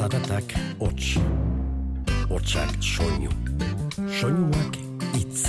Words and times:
Zaratak 0.00 0.54
hots. 0.80 1.18
Hotsak 2.30 2.70
soinu. 2.80 3.28
Soinuak 4.08 4.76
hitz. 5.12 5.42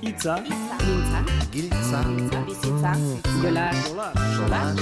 Itza, 0.00 0.38
Mintza, 0.40 1.20
Giltza, 1.52 2.00
bizitza, 2.46 2.92
jola, 3.42 3.66
solas, 4.36 4.80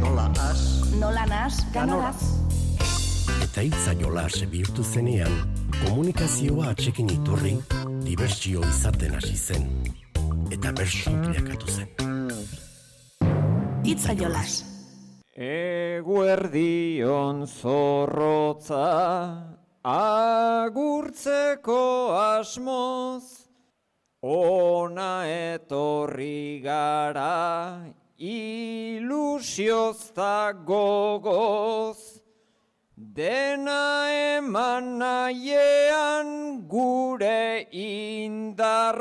nola 0.00 0.26
as, 0.48 0.62
nola 0.98 1.26
nas, 1.30 1.60
ganoraz. 1.72 2.24
Eta 3.46 3.62
hitza 3.62 3.94
jolas 4.00 4.42
bihurtu 4.50 4.82
zenean, 4.82 5.30
komunikazioa 5.84 6.72
atxekin 6.74 7.12
iturri, 7.20 7.54
dibertsio 8.02 8.66
izaten 8.66 9.14
hasi 9.14 9.36
zen. 9.38 9.70
Eta 10.50 10.74
bersu 10.74 11.14
bilakatu 11.22 11.70
zen. 11.70 11.86
Itza 13.94 14.18
jolas. 14.18 14.64
Eguerdion 16.00 17.44
zorrotza 17.44 18.88
agurtzeko 19.84 21.82
asmoz 22.16 23.24
Ona 24.22 25.26
etorri 25.28 26.62
gara 26.64 27.84
ilusiozta 28.30 29.16
gogoz. 30.64 32.22
Dena 32.96 34.08
eman 34.38 34.98
nahiean 35.04 36.28
gure 36.68 37.66
indarroroz 37.72 39.00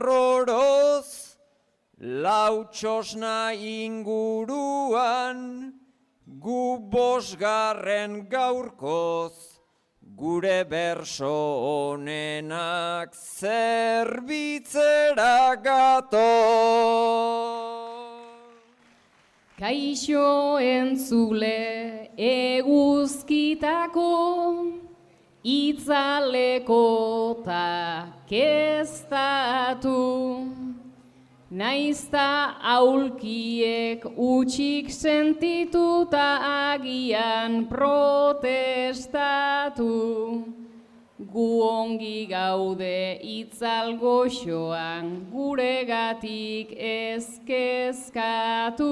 Lautxosna 2.00 3.54
inguruan 3.56 5.40
gu 6.40 6.80
bosgarren 6.92 8.28
gaurkoz 8.30 9.60
Gure 10.20 10.66
berso 10.66 11.32
honenak 11.66 13.14
zerbitzera 13.40 14.56
gato. 15.64 16.32
Kaixo 19.60 20.60
entzule 20.60 22.10
eguzkitako 22.18 24.10
itzaleko 25.44 26.84
ta 27.46 28.08
keztatu. 28.28 30.00
Naizta 31.52 32.56
aulkiek 32.62 34.06
utxik 34.06 34.92
sentituta 34.94 36.38
agian 36.78 37.66
protestatu. 37.66 39.26
Gu 41.18 41.64
ongi 41.66 42.30
gaude 42.30 43.18
itzal 43.24 43.98
goxoan 43.98 45.26
guregatik 45.34 46.70
ezkezkatu. 46.78 48.86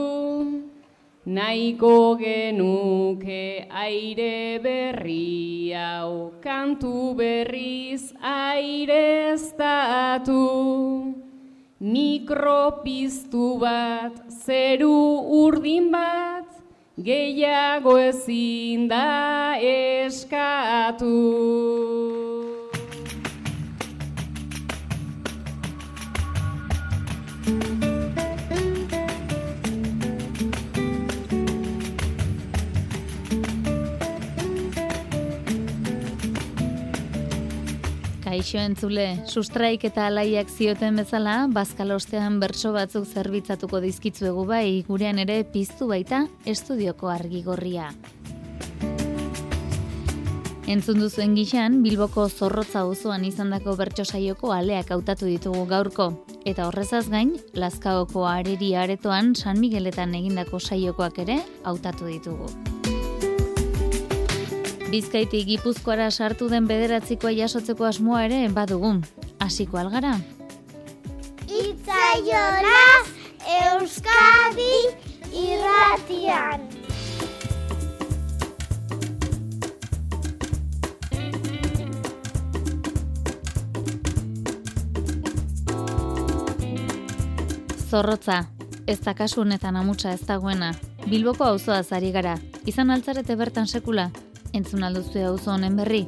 Naiko 1.27 2.15
genuke 2.17 3.67
aire 3.69 4.57
berri 4.63 5.73
hau 5.77 6.31
kantu 6.41 7.13
berriz 7.13 8.13
aireztatu. 8.17 10.41
Mikropiztu 11.79 13.59
bat, 13.61 14.15
zeru 14.33 15.21
urdin 15.45 15.91
bat, 15.93 16.49
gehiago 16.97 17.99
ezin 18.01 18.87
da 18.89 19.53
eskatu. 19.61 21.13
Kaixo 38.37 38.59
entzule, 38.61 39.05
sustraik 39.25 39.87
eta 39.87 40.03
alaiak 40.11 40.51
zioten 40.53 40.99
bezala, 41.01 41.47
bazkalostean 41.49 42.35
bertso 42.37 42.69
batzuk 42.75 43.07
zerbitzatuko 43.09 43.79
dizkitzuegu 43.81 44.43
bai, 44.45 44.83
gurean 44.85 45.17
ere 45.23 45.39
piztu 45.41 45.87
baita 45.89 46.19
estudioko 46.45 47.09
argigorria. 47.09 47.89
Entzun 50.69 51.01
duzuen 51.01 51.33
gixan, 51.33 51.81
Bilboko 51.81 52.29
zorrotza 52.29 52.85
auzoan 52.85 53.25
izandako 53.25 53.73
bertso 53.81 54.05
saioko 54.05 54.53
aleak 54.53 54.93
hautatu 54.93 55.25
ditugu 55.25 55.65
gaurko. 55.65 56.11
Eta 56.45 56.69
horrezaz 56.69 57.07
gain, 57.09 57.39
Lazkaoko 57.57 58.29
areri 58.29 58.75
aretoan 58.77 59.33
San 59.33 59.57
Migueletan 59.57 60.13
egindako 60.13 60.61
saiokoak 60.61 61.23
ere 61.25 61.41
hautatu 61.65 62.05
ditugu. 62.05 62.76
Bizkaitik 64.87 65.43
Gipuzkoara 65.49 66.05
sartu 66.11 66.47
den 66.47 66.63
bederatzikoa 66.67 67.33
jasotzeko 67.35 67.83
asmoa 67.83 68.21
ere 68.23 68.37
badugun. 68.55 69.01
Hasiko 69.43 69.81
algara? 69.81 70.13
Itzaiolas 71.43 73.09
Euskadi 73.57 74.77
irratian. 75.35 76.63
Zorrotza, 87.89 88.45
ez 88.87 89.01
da 89.03 89.13
kasu 89.15 89.43
honetan 89.43 89.75
amutsa 89.75 90.15
ez 90.15 90.23
dagoena. 90.23 90.71
Bilboko 91.07 91.43
auzoa 91.43 91.83
zari 91.83 92.13
gara, 92.15 92.37
izan 92.67 92.91
altzarete 92.91 93.35
bertan 93.39 93.67
sekula, 93.67 94.09
entzun 94.57 94.83
alduzue 94.83 95.23
auzo 95.29 95.53
honen 95.53 95.77
berri. 95.77 96.05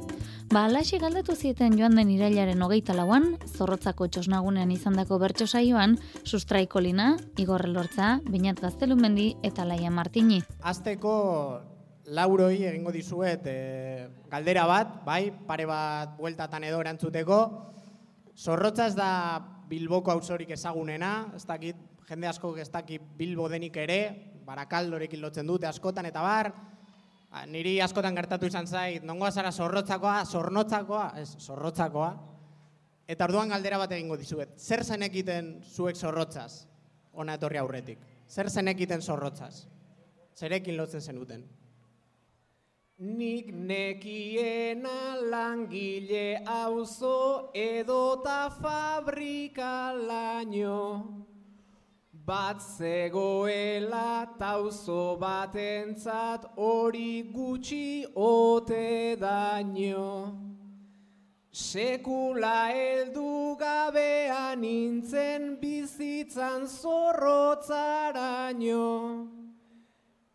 Ba, 0.49 0.63
alaxi 0.65 0.97
galdatu 0.97 1.35
zieten 1.37 1.75
joan 1.77 1.93
den 1.93 2.09
irailaren 2.09 2.61
hogeita 2.65 2.95
lauan, 2.97 3.35
zorrotzako 3.45 4.07
txosnagunean 4.09 4.71
izandako 4.73 5.19
bertso 5.21 5.45
saioan, 5.45 5.93
sustraiko 6.25 6.81
lina, 6.81 7.11
Igor 7.37 7.67
Lortza, 7.69 8.15
Beñat 8.25 8.57
Gaztelumendi 8.63 9.35
eta 9.45 9.67
Laia 9.69 9.91
Martini. 9.93 10.39
Azteko 10.65 11.13
lauroi 12.17 12.63
egingo 12.65 12.89
dizuet 12.89 13.45
e, 13.45 13.59
galdera 14.31 14.65
bat, 14.65 14.97
bai, 15.05 15.29
pare 15.29 15.69
bat 15.69 16.17
bueltatan 16.17 16.65
edo 16.65 16.81
erantzuteko. 16.81 17.39
Zorrotza 18.33 18.89
ez 18.89 18.97
da 18.97 19.11
Bilboko 19.69 20.15
auzorik 20.15 20.49
ezagunena, 20.57 21.29
ez 21.37 21.45
dakit, 21.45 21.77
jende 22.09 22.25
asko 22.25 22.55
ez 22.57 22.71
dakit 22.73 23.05
Bilbo 23.19 23.45
denik 23.53 23.77
ere, 23.77 23.99
barakaldorekin 24.49 25.21
lotzen 25.21 25.45
dute 25.45 25.69
askotan 25.69 26.09
eta 26.09 26.25
bar, 26.25 26.49
Ah, 27.29 27.45
niri 27.45 27.75
askotan 27.85 28.15
gertatu 28.17 28.47
izan 28.49 28.65
zait, 28.65 29.03
nongoa 29.05 29.29
zara 29.31 29.51
zorrotzakoa, 29.51 30.23
zornotzakoa, 30.25 31.11
ez, 31.21 31.35
zorrotzakoa. 31.37 32.09
Eta 33.09 33.25
orduan 33.29 33.53
galdera 33.53 33.77
bat 33.81 33.93
egingo 33.93 34.17
dizuet. 34.17 34.55
Zer 34.57 34.83
zenekiten 34.83 35.59
zuek 35.65 35.97
zorrotzaz? 35.97 36.65
Ona 37.13 37.37
etorri 37.37 37.61
aurretik. 37.61 38.01
Zer 38.29 38.49
zenekiten 38.49 39.01
zorrotzaz? 39.01 39.67
Zerekin 40.37 40.77
lotzen 40.77 41.01
zenuten? 41.01 41.45
Nik 42.99 43.53
nekiena 43.53 45.15
langile 45.31 46.41
auzo 46.45 47.51
edota 47.53 48.49
fabrika 48.57 49.93
laino. 49.93 51.28
Bat 52.29 52.61
zegoela 52.61 54.29
tauzo 54.37 55.17
batentzat 55.17 56.45
hori 56.55 57.23
gutxi 57.33 58.05
ote 58.15 59.17
daño. 59.17 60.37
Sekula 61.51 62.69
heldu 62.69 63.57
gabean 63.57 64.61
nintzen 64.61 65.57
bizitzan 65.61 66.67
zorrotzaraino. 66.67 69.27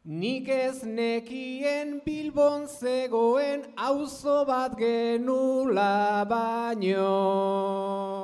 Nik 0.04 0.48
ez 0.48 0.82
nekien 0.82 2.00
bilbon 2.04 2.66
zegoen 2.66 3.62
auzo 3.76 4.44
bat 4.44 4.76
genula 4.76 6.24
baino. 6.26 8.23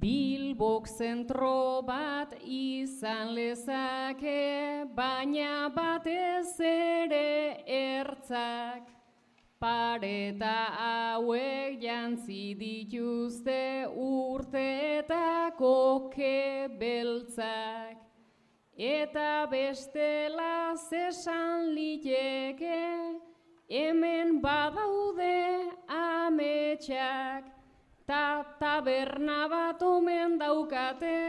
Bilbok 0.00 0.86
zentro 0.86 1.82
bat 1.82 2.34
izan 2.44 3.34
lezake, 3.34 4.86
baina 4.94 5.68
batez 5.74 6.60
ere 6.60 7.64
ertzak. 7.66 8.94
Pareta 9.58 10.56
hauek 10.78 11.82
jantzi 11.82 12.54
dituzte 12.54 13.88
urteetako 13.90 15.74
ke 16.14 16.68
beltzak. 16.78 17.96
eta 18.78 19.46
bestela 19.50 20.76
zesan 20.88 21.74
liteke, 21.74 23.18
hemen 23.68 24.40
badaude 24.40 25.74
ametsak, 25.90 27.57
ta 28.08 28.44
taberna 28.60 29.40
bat 29.52 29.80
omen 29.82 30.38
daukate, 30.40 31.20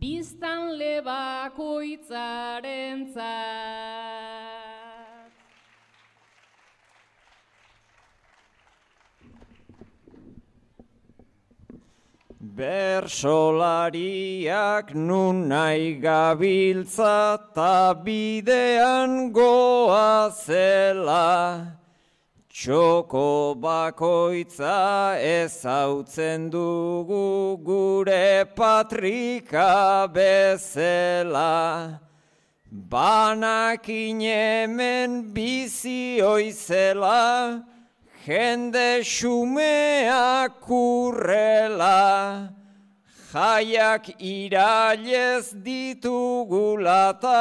biztan 0.00 0.62
lebakoitzaren 0.80 3.00
Bersolariak 12.56 14.94
nun 14.94 15.48
nahi 15.48 16.00
gabiltza 16.02 17.38
ta 17.54 17.94
bidean 17.94 19.32
goa 19.32 20.30
zela. 20.34 21.81
Txoko 22.52 23.56
bakoitza 23.56 25.16
ezautzen 25.16 26.50
dugu 26.50 27.56
gure 27.64 28.44
patrika 28.54 30.06
bezela. 30.12 31.98
Banakin 32.70 34.20
hemen 34.20 35.32
bizi 35.32 36.20
oizela, 36.20 37.64
jende 38.26 39.00
xumea 39.00 40.48
kurrela, 40.60 42.52
jaiak 43.32 44.04
irailez 44.20 45.56
ditugulata, 45.64 47.40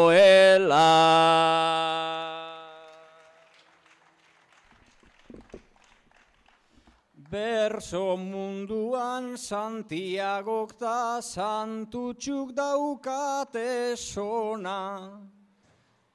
Berso 7.29 8.15
munduan 8.15 9.35
Santiagok 9.35 10.79
ta 10.79 11.19
santutxuk 11.19 12.55
daukate 12.55 13.97
sona. 13.97 15.19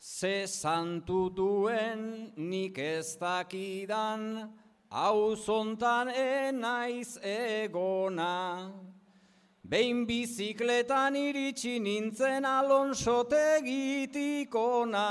Ze 0.01 0.47
santu 0.47 1.29
duen 1.29 2.33
nik 2.37 2.79
ez 2.79 3.19
dakidan, 3.21 4.49
hau 4.89 5.37
zontan 5.37 6.09
enaiz 6.09 7.19
egona. 7.21 8.73
Behin 9.69 10.09
bizikletan 10.09 11.13
iritsi 11.13 11.77
nintzen 11.79 12.45
alonsotegitikona. 12.45 15.09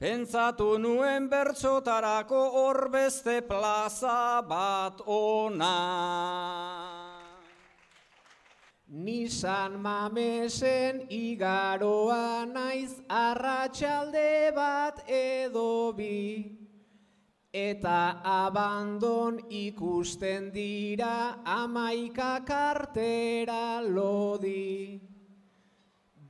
Pentsatu 0.00 0.78
nuen 0.82 1.30
bertsotarako 1.30 2.50
hor 2.50 2.88
beste 2.90 3.40
plaza 3.46 4.42
bat 4.42 5.00
ona. 5.06 5.78
Nisan 8.88 9.78
mamesen 9.78 11.06
igaroa 11.08 12.44
naiz 12.50 12.98
arratsalde 13.06 14.50
bat 14.56 15.04
edo 15.06 15.92
bi. 15.92 16.59
Eta 17.52 18.22
abandon 18.22 19.40
ikusten 19.50 20.52
dira 20.54 21.42
amaika 21.44 22.46
kartera 22.46 23.82
lodi. 23.82 25.00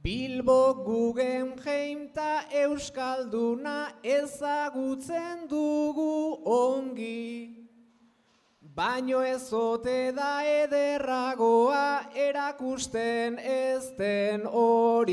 Bilbo 0.03 0.83
Guggenheim 0.83 2.09
ta 2.15 2.45
Euskalduna 2.51 3.93
ezagutzen 4.03 5.47
dugu 5.47 6.41
ongi. 6.47 7.69
Baino 8.75 9.21
ez 9.21 9.53
ote 9.53 10.13
da 10.17 10.41
ederragoa 10.43 12.09
erakusten 12.17 13.37
ez 13.39 13.93
den 13.99 14.47
hori. 14.47 15.11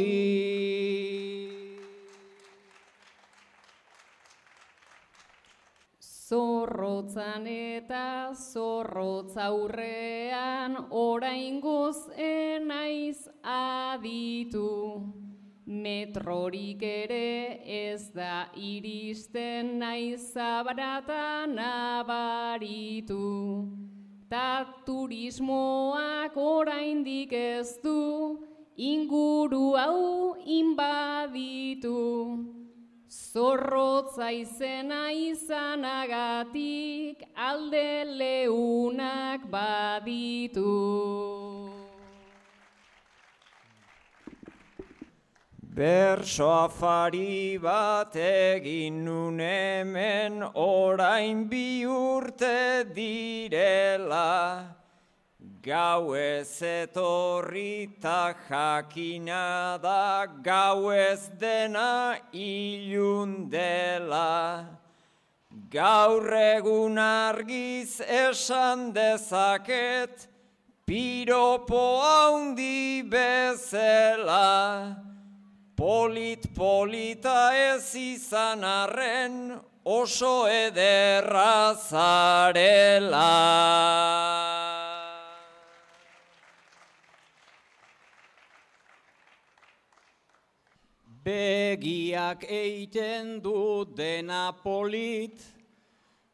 Zorrotzan 6.27 7.45
eta 7.47 8.33
zorrotza 8.35 9.45
aurrean 9.47 10.73
oraingoz 10.91 12.09
enaiz 12.19 13.29
aditu. 13.51 14.65
Metrorik 15.85 16.83
ere 16.83 17.61
ez 17.77 18.09
da 18.17 18.49
iristen 18.57 19.79
naiz 19.79 20.33
zabarata 20.33 21.47
nabaritu. 21.53 23.23
Ta 24.27 24.67
turismoak 24.83 26.35
oraindik 26.35 27.31
ez 27.31 27.79
du 27.81 28.43
inguru 28.75 29.65
hau 29.79 30.35
inbaditu. 30.59 31.97
Zorrotza 33.17 34.29
izena 34.31 35.11
izanagatik 35.11 37.23
alde 37.35 38.05
leunak 38.19 39.49
baditu. 39.49 40.75
Berso 45.77 46.49
afari 46.49 47.57
bat 47.61 48.15
egin 48.15 49.05
nun 49.05 49.39
hemen 49.39 50.43
orain 50.53 51.49
bi 51.49 51.85
urte 51.85 52.83
direla. 52.95 54.86
Gau 55.67 56.15
ez 56.15 56.61
etorri 56.61 57.99
ta 57.99 58.33
jakina 58.47 59.77
da 59.83 60.25
gau 60.41 60.91
ez 60.91 61.27
dena 61.37 62.15
ilun 62.31 63.49
dela. 63.49 64.63
Gaur 65.69 66.31
egun 66.31 66.97
argiz 66.97 67.99
esan 67.99 68.93
dezaket, 68.93 70.27
piropo 70.87 71.99
haundi 71.99 73.03
bezela. 73.03 74.95
Polit 75.75 76.47
polita 76.55 77.51
ez 77.73 77.93
izan 77.93 78.63
arren 78.63 79.59
oso 79.83 80.47
ederra 80.47 81.75
zarela. 81.75 83.35
Begiak 91.27 92.45
eiten 92.47 93.41
du 93.43 93.83
dena 93.83 94.53
polit, 94.63 95.41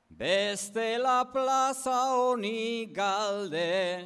bestela 0.05 1.23
plaza 1.33 2.13
honi 2.13 2.93
galde, 2.93 4.05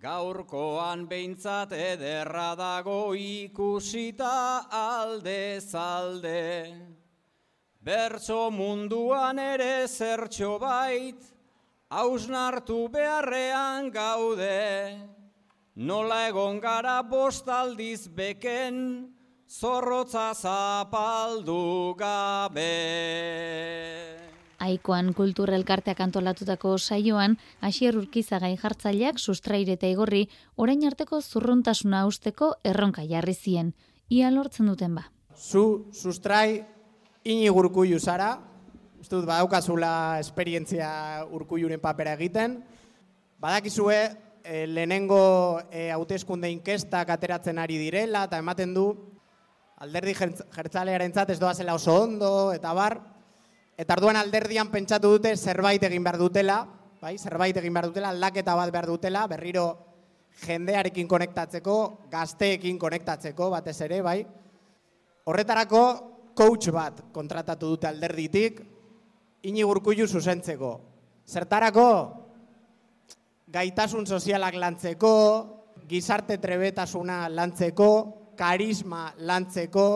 gaurkoan 0.00 1.04
behintzat 1.10 1.76
ederra 1.76 2.54
dago 2.56 3.12
ikusita 3.12 4.64
alde 4.72 5.60
zalde. 5.60 6.72
Bertso 7.84 8.48
munduan 8.48 9.36
ere 9.44 9.86
zertxo 9.88 10.56
bait, 10.58 11.20
hausnartu 11.92 12.86
beharrean 12.88 13.92
gaude, 13.92 14.96
nola 15.76 16.28
egon 16.32 16.62
gara 16.64 17.02
bostaldiz 17.02 18.08
beken, 18.08 19.11
zorrotza 19.52 20.32
zapaldu 20.34 21.94
gabe. 21.98 22.68
Aikoan 24.62 25.10
kulturelkarteak 25.12 26.00
antolatutako 26.00 26.76
saioan, 26.78 27.36
Asier 27.60 27.98
Urkizagai 27.98 28.54
jartzaileak 28.56 29.18
sustraire 29.18 29.76
eta 29.76 29.90
igorri 29.90 30.22
orain 30.56 30.86
arteko 30.88 31.20
zurruntasuna 31.20 32.06
usteko 32.08 32.54
erronka 32.64 33.04
jarri 33.10 33.34
zien. 33.34 33.74
Ia 34.08 34.30
lortzen 34.30 34.70
duten 34.70 34.94
ba. 34.94 35.04
Zu 35.36 35.90
sustrai 35.92 36.62
ini 37.24 37.50
urkuiu 37.50 37.98
zara, 38.00 38.32
uste 39.00 39.16
dut 39.18 39.26
badaukazula 39.26 40.18
esperientzia 40.22 41.26
urkuiuren 41.28 41.80
papera 41.80 42.14
egiten. 42.16 42.62
Badakizue, 43.42 44.00
e, 44.44 44.66
lehenengo 44.66 45.60
e, 45.70 45.90
hauteskunde 45.90 46.50
inkestak 46.50 47.10
ateratzen 47.10 47.58
ari 47.58 47.80
direla, 47.82 48.28
eta 48.30 48.38
ematen 48.38 48.74
du, 48.74 48.92
alderdi 49.82 50.14
jertzalearen 50.14 51.12
ez 51.28 51.38
doa 51.40 51.54
zela 51.54 51.74
oso 51.74 51.94
ondo, 52.04 52.52
eta 52.54 52.72
bar, 52.72 53.00
eta 53.76 53.94
arduan 53.96 54.16
alderdian 54.16 54.70
pentsatu 54.70 55.16
dute 55.16 55.34
zerbait 55.36 55.82
egin 55.82 56.04
behar 56.04 56.18
dutela, 56.20 56.62
bai, 57.00 57.16
zerbait 57.18 57.56
egin 57.56 57.74
behar 57.74 57.88
dutela, 57.90 58.12
aldaketa 58.14 58.54
bat 58.54 58.70
behar 58.70 58.86
dutela, 58.86 59.26
berriro 59.26 59.66
jendearekin 60.44 61.08
konektatzeko, 61.08 61.76
gazteekin 62.12 62.78
konektatzeko, 62.78 63.50
batez 63.50 63.80
ere, 63.88 64.00
bai. 64.06 64.20
Horretarako, 65.26 65.82
coach 66.38 66.70
bat 66.72 67.02
kontratatu 67.12 67.74
dute 67.74 67.90
alderditik, 67.90 68.62
inigurkuilu 69.50 70.06
zuzentzeko. 70.06 70.72
Zertarako, 71.26 71.88
gaitasun 73.50 74.06
sozialak 74.06 74.54
lantzeko, 74.62 75.14
gizarte 75.90 76.38
trebetasuna 76.38 77.26
lantzeko, 77.28 78.21
karisma 78.42 79.12
lantzeko, 79.22 79.86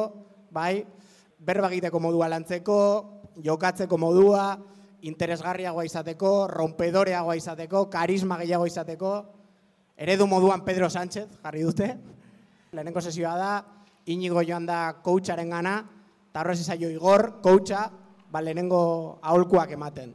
bai, 0.55 0.87
berba 1.43 1.71
egiteko 1.73 1.99
modua 1.99 2.29
lantzeko, 2.31 2.79
jokatzeko 3.43 3.99
modua, 3.99 4.55
interesgarriagoa 5.07 5.85
izateko, 5.87 6.47
rompedoreagoa 6.53 7.35
izateko, 7.39 7.87
karisma 7.91 8.39
gehiago 8.43 8.69
izateko, 8.71 9.13
eredu 9.99 10.29
moduan 10.31 10.63
Pedro 10.65 10.89
Sánchez, 10.91 11.27
jarri 11.43 11.65
dute. 11.67 11.89
Lehenengo 12.73 13.03
sesioa 13.03 13.35
da, 13.39 13.51
inigo 14.07 14.43
joan 14.47 14.67
da 14.67 14.81
coacharen 15.03 15.51
gana, 15.51 15.79
eta 16.31 16.43
horrez 16.43 16.61
izaio 16.63 16.91
igor, 16.93 17.41
coacha, 17.43 17.89
ba, 18.31 18.43
lehenengo 18.43 19.19
aholkuak 19.23 19.75
ematen. 19.75 20.15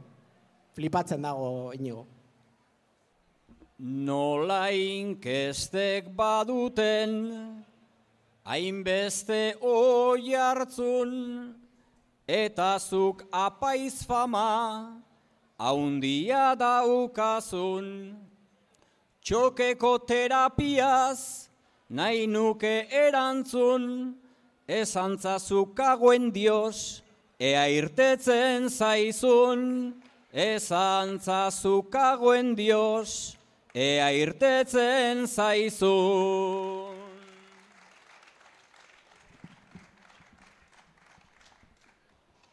Flipatzen 0.72 1.20
dago 1.20 1.72
inigo. 1.76 2.06
Nola 3.82 4.70
inkestek 4.70 6.12
baduten, 6.16 7.18
hainbeste 8.44 9.54
oi 9.60 10.34
hartzun, 10.34 11.54
eta 12.26 12.78
zuk 12.78 13.22
apaiz 13.30 14.02
fama, 14.06 15.02
haundia 15.58 16.54
daukazun. 16.58 18.16
Txokeko 19.22 19.92
terapiaz, 20.06 21.48
nahi 21.88 22.26
nuke 22.26 22.88
erantzun, 22.90 24.16
esantzazuk 24.66 25.76
kagoen 25.78 26.32
dios, 26.34 27.02
ea 27.38 27.68
irtetzen 27.70 28.66
zaizun, 28.66 29.94
esantzazuk 30.32 31.92
kagoen 31.94 32.56
dios, 32.58 33.36
ea 33.74 34.10
irtetzen 34.18 35.28
zaizun. 35.30 36.71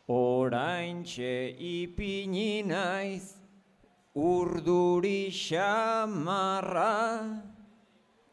Oraintxe 0.09 1.53
ipini 1.61 2.65
naiz, 2.65 3.37
urduri 4.15 5.29
xamarra, 5.29 6.97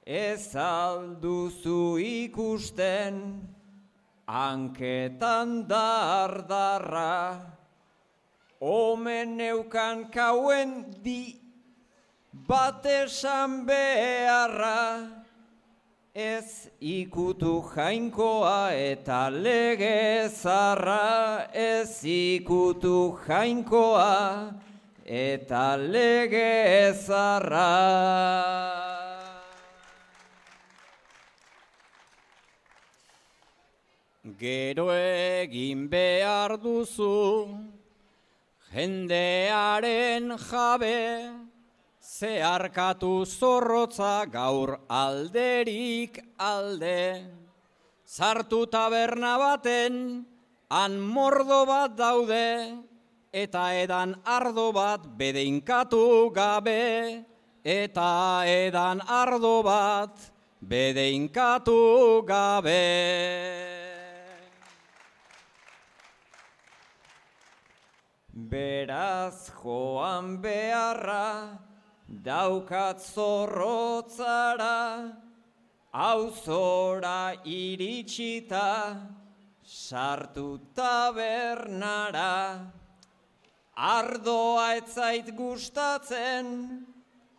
ez 0.06 0.56
alduzu 0.56 2.00
ikusten, 2.00 3.44
hanketan 4.26 5.68
dardarra, 5.68 7.44
omen 8.58 9.36
neukan 9.36 10.08
kauen 10.10 10.88
di, 11.04 11.36
bat 12.32 12.80
esan 12.86 13.66
beharra, 13.68 15.25
ez 16.16 16.70
ikutu 16.80 17.60
jainkoa 17.74 18.72
eta 18.72 19.28
legezarra, 19.28 20.96
ez 21.52 22.00
ikutu 22.02 23.18
jainkoa 23.26 24.54
eta 25.04 25.76
legezarra. 25.76 27.68
Gero 34.40 34.88
egin 34.96 35.84
behar 35.90 36.56
duzu, 36.56 37.60
jendearen 38.72 40.32
jabe, 40.48 41.45
zeharkatu 42.06 43.26
zorrotza 43.26 44.26
gaur 44.30 44.78
alderik 44.88 46.20
alde. 46.38 47.26
Zartu 48.06 48.66
taberna 48.70 49.34
baten, 49.38 50.24
han 50.70 51.00
mordo 51.00 51.64
bat 51.66 51.96
daude, 51.98 52.78
eta 53.32 53.64
edan 53.82 54.14
ardo 54.24 54.70
bat 54.72 55.02
bedeinkatu 55.18 56.30
gabe, 56.32 57.24
eta 57.64 58.46
edan 58.46 59.02
ardo 59.02 59.62
bat 59.66 60.30
bedeinkatu 60.62 62.22
gabe. 62.26 62.86
Beraz 68.36 69.50
joan 69.58 70.36
beharra, 70.38 71.65
daukat 72.08 73.00
zorrotzara, 73.00 74.78
auzora 75.92 77.34
iritsita, 77.44 78.96
sartu 79.62 80.60
tabernara. 80.74 82.72
Ardoa 83.76 84.76
etzait 84.78 85.36
gustatzen, 85.36 86.86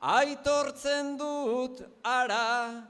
aitortzen 0.01 1.17
dut 1.17 1.81
ara, 2.03 2.83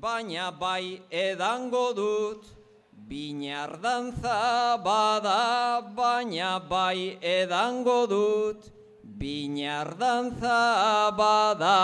baina 0.00 0.50
bai 0.50 1.00
edango 1.10 1.94
dut, 1.94 2.56
Binar 3.06 3.78
dantza 3.80 4.82
bada, 4.82 5.80
baina 5.94 6.58
bai 6.58 7.16
edango 7.22 8.06
dut, 8.08 8.75
binar 9.06 9.94
dantza 9.96 11.14
bada. 11.16 11.78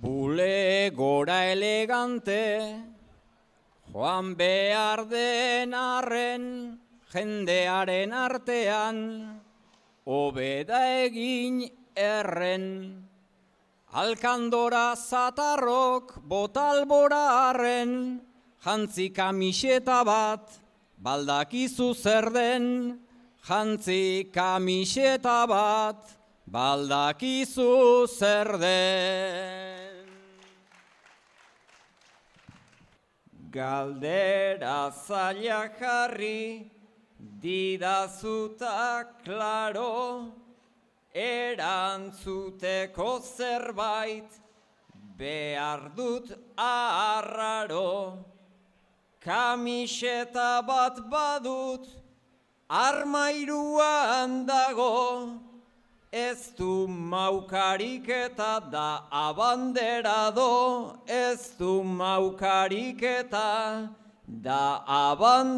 Bule 0.00 0.90
gora 0.96 1.52
elegante, 1.52 2.72
joan 3.92 4.34
behar 4.34 5.04
den 5.10 5.74
arren, 5.74 6.80
jendearen 7.12 8.12
artean, 8.12 8.96
obeda 10.06 10.80
egin 11.04 11.68
erren. 11.94 12.66
Alkandora 13.92 14.94
zatarrok 14.96 16.16
botalbora 16.24 17.50
arren, 17.50 18.22
jantzi 18.64 19.10
kamiseta 19.10 20.04
bat, 20.04 20.60
baldakizu 21.02 21.94
zer 21.94 22.30
den, 22.30 22.98
jantzi 23.48 24.30
kamiseta 24.32 25.48
bat, 25.48 26.18
baldakizu 26.46 28.06
zer 28.06 28.58
den. 28.58 30.06
Galdera 33.50 34.92
zaila 34.92 35.70
jarri, 35.80 36.70
didazuta 37.40 39.04
klaro, 39.24 40.32
erantzuteko 41.14 43.20
zerbait, 43.20 44.30
behar 45.16 45.90
dut 45.96 46.30
arraro. 46.56 48.39
Kamiseta 49.20 50.66
bat 50.66 50.96
badut, 51.10 51.86
armairuan 52.70 54.46
dago, 54.46 55.40
ez 56.10 56.50
du 56.56 56.86
maukarik 56.88 58.08
eta 58.08 58.60
da 58.72 59.02
abanderado, 59.12 60.96
ez 61.06 61.54
du 61.58 61.82
maukarik 61.84 63.02
eta 63.02 63.90
da 64.26 64.84
abanderado. 64.88 65.50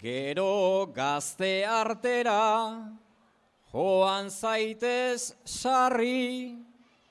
Gero 0.00 0.86
gazte 0.94 1.64
artera, 1.66 2.98
joan 3.72 4.30
zaitez 4.30 5.34
sarri, 5.44 6.56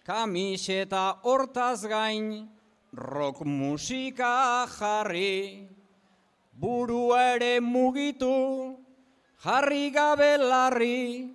kamiseta 0.06 1.18
hortaz 1.24 1.86
gain, 1.86 2.50
rock 2.94 3.46
musika 3.46 4.66
jarri. 4.66 5.70
Buru 6.58 7.14
ere 7.14 7.60
mugitu, 7.62 8.76
jarri 9.44 9.92
gabe 9.94 10.38
larri, 10.42 11.30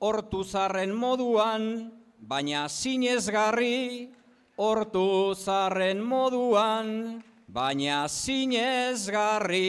hortu 0.00 0.44
zarren 0.44 0.94
moduan, 0.96 1.92
baina 2.18 2.68
sinezgarri, 2.68 4.08
hortu 4.56 5.34
zarren 5.36 6.00
moduan, 6.00 7.22
baina 7.48 8.08
sinezgarri. 8.08 9.62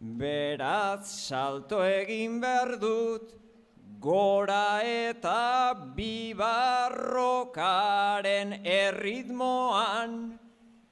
Beraz 0.00 1.10
salto 1.10 1.82
egin 1.82 2.40
behar 2.40 2.78
dut, 2.78 3.32
gora 3.98 4.80
eta 4.86 5.74
bibarrokaren 5.96 8.62
erritmoan, 8.62 10.38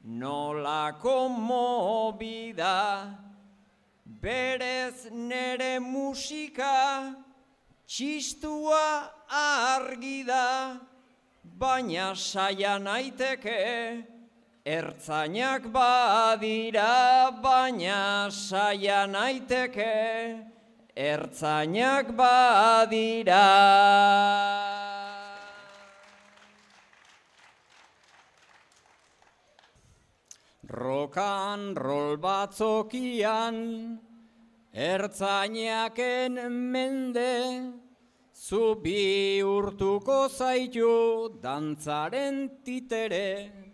nolako 0.02 1.28
mobida, 1.28 3.14
berez 4.04 5.06
nere 5.12 5.78
musika, 5.78 7.14
txistua 7.86 9.12
argi 9.30 10.24
da, 10.26 10.80
baina 11.44 12.16
saia 12.16 12.78
naiteke, 12.78 14.15
Ertzainak 14.66 15.70
badira, 15.70 17.30
baina 17.40 18.26
saia 18.32 19.06
naiteke, 19.06 20.42
ertzainak 20.90 22.10
badira. 22.18 23.44
Rokan 30.66 31.76
rol 31.76 32.16
batzokian, 32.18 34.00
ertzainaken 34.74 36.42
mende, 36.72 37.70
zubi 38.34 39.40
urtuko 39.46 40.26
zaitu 40.26 41.38
dantzaren 41.40 42.50
titere 42.64 43.65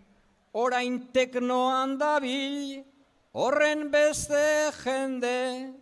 orain 0.52 0.98
teknoan 1.12 1.96
dabil, 1.98 2.82
horren 3.32 3.88
beste 3.90 4.70
jende, 4.82 5.72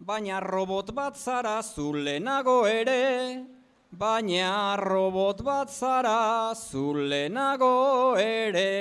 baina 0.00 0.40
robot 0.40 0.92
bat 0.94 1.16
zara 1.16 1.62
zulenago 1.62 2.66
ere, 2.66 3.44
baina 3.92 4.76
robot 4.76 5.42
bat 5.42 5.70
zara 5.70 6.54
zulenago 6.54 8.16
ere. 8.18 8.72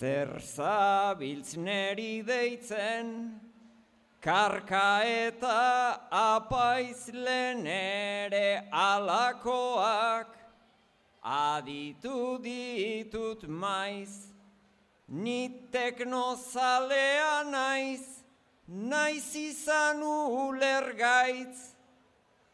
Zer 0.00 0.40
zabiltz 0.40 1.56
neri 1.60 2.22
deitzen, 2.24 3.49
Karka 4.20 5.00
eta 5.02 5.98
apaiz 6.12 7.08
ere 7.08 8.68
alakoak, 8.70 10.26
aditu 11.24 12.38
ditut 12.42 13.48
maiz, 13.48 14.26
ni 15.08 15.48
teknozalea 15.72 17.50
naiz, 17.50 18.04
naiz 18.68 19.34
izan 19.36 20.02
ulergaitz, 20.02 21.72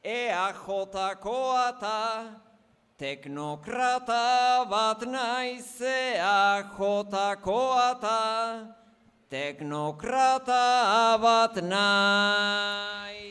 ea 0.04 0.52
jotakoa 0.52 1.80
ta, 1.80 2.30
teknokrata 2.96 4.70
bat 4.70 5.00
naiz, 5.00 5.80
ea 5.82 6.62
jotakoa 6.78 8.00
ta, 8.00 8.75
teknokrata 9.30 11.18
bat 11.18 11.58
nahi. 11.62 13.24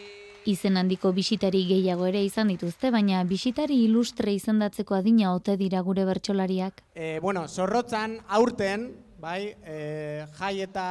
Izen 0.46 0.78
handiko 0.78 1.10
bisitari 1.16 1.64
gehiago 1.66 2.06
ere 2.06 2.22
izan 2.22 2.52
dituzte, 2.52 2.92
baina 2.94 3.24
bisitari 3.26 3.80
ilustre 3.88 4.34
izendatzeko 4.36 4.98
adina 5.00 5.32
ote 5.34 5.56
dira 5.58 5.82
gure 5.82 6.06
bertsolariak. 6.06 6.84
E, 6.94 7.18
bueno, 7.24 7.48
zorrotzan 7.48 8.20
aurten, 8.28 8.92
bai, 9.22 9.56
e, 9.64 10.26
jai 10.38 10.60
eta 10.68 10.86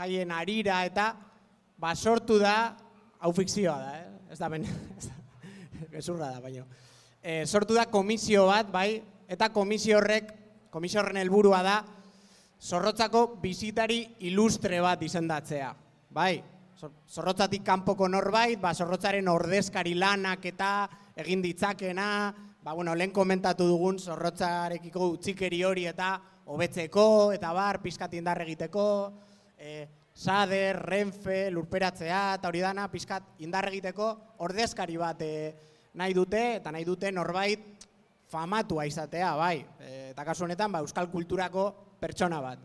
jaien 0.00 0.32
arira 0.32 0.80
eta 0.88 1.12
ba 1.78 1.94
sortu 1.94 2.40
da 2.40 2.74
hau 3.20 3.32
fikzioa 3.36 3.76
da, 3.78 3.94
eh? 4.00 4.08
Ez 4.32 4.38
da 4.40 4.48
ben, 4.48 4.64
gezurra 5.94 6.32
da, 6.32 6.40
baina. 6.42 6.64
E, 7.22 7.44
sortu 7.46 7.76
da 7.76 7.86
komisio 7.86 8.48
bat, 8.48 8.72
bai, 8.72 9.02
eta 9.30 9.52
komisio 9.54 10.00
horrek, 10.00 10.32
komisio 10.74 11.04
horren 11.04 11.20
helburua 11.20 11.62
da, 11.62 11.78
zorrotzako 12.60 13.40
bizitari 13.40 14.02
ilustre 14.28 14.80
bat 14.84 15.02
izendatzea. 15.02 15.70
Bai, 16.12 16.42
zorrotzatik 17.08 17.64
kanpoko 17.64 18.08
norbait, 18.08 18.60
ba, 18.60 18.74
zorrotzaren 18.74 19.28
ordezkari 19.28 19.94
lanak 19.96 20.44
eta 20.52 20.70
egin 21.20 21.42
ditzakena, 21.42 22.08
ba, 22.62 22.74
bueno, 22.74 22.94
lehen 22.94 23.12
komentatu 23.16 23.66
dugun 23.68 23.98
zorrotzarekiko 23.98 25.08
utzikeri 25.16 25.62
hori 25.64 25.86
eta 25.88 26.14
hobetzeko 26.50 27.32
eta 27.32 27.52
bar, 27.56 27.80
pizkat 27.82 28.14
indar 28.18 28.42
egiteko, 28.44 28.84
e, 29.56 29.86
sader, 30.14 30.76
renfe, 30.84 31.48
lurperatzea 31.54 32.22
eta 32.36 32.48
hori 32.48 32.60
dana, 32.60 32.88
pizkat 32.92 33.40
indar 33.40 33.70
egiteko 33.70 34.10
ordezkari 34.44 34.98
bat 35.00 35.22
e, 35.24 35.34
nahi 35.94 36.14
dute 36.14 36.42
eta 36.58 36.72
nahi 36.74 36.84
dute 36.84 37.12
norbait 37.12 37.86
famatua 38.30 38.84
izatea, 38.86 39.34
bai. 39.38 39.56
E, 39.80 40.10
eta 40.10 40.26
kasu 40.26 40.44
honetan, 40.44 40.72
ba, 40.72 40.84
euskal 40.84 41.08
kulturako 41.10 41.70
pertsona 42.00 42.40
bat. 42.40 42.62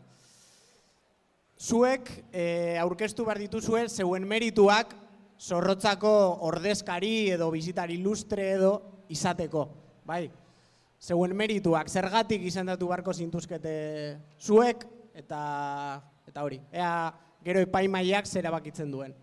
Zuek 1.55 2.09
e, 2.31 2.77
aurkeztu 2.81 3.25
behar 3.27 3.39
dituzue 3.39 3.85
zeuen 3.89 4.25
merituak 4.27 4.95
zorrotzako 5.39 6.11
ordezkari 6.47 7.31
edo 7.35 7.49
bizitari 7.51 7.99
ilustre 7.99 8.49
edo 8.55 8.71
izateko. 9.11 9.67
Bai, 10.05 10.29
zeuen 11.01 11.35
merituak 11.35 11.89
zergatik 11.89 12.43
izendatu 12.47 12.87
beharko 12.89 13.13
zintuzkete 13.13 13.75
zuek 14.39 14.85
eta 15.15 15.41
eta 16.27 16.43
hori. 16.43 16.59
Ea 16.71 17.13
gero 17.45 17.61
epaimaiak 17.63 18.27
zera 18.27 18.51
bakitzen 18.51 18.91
duen. 18.91 19.13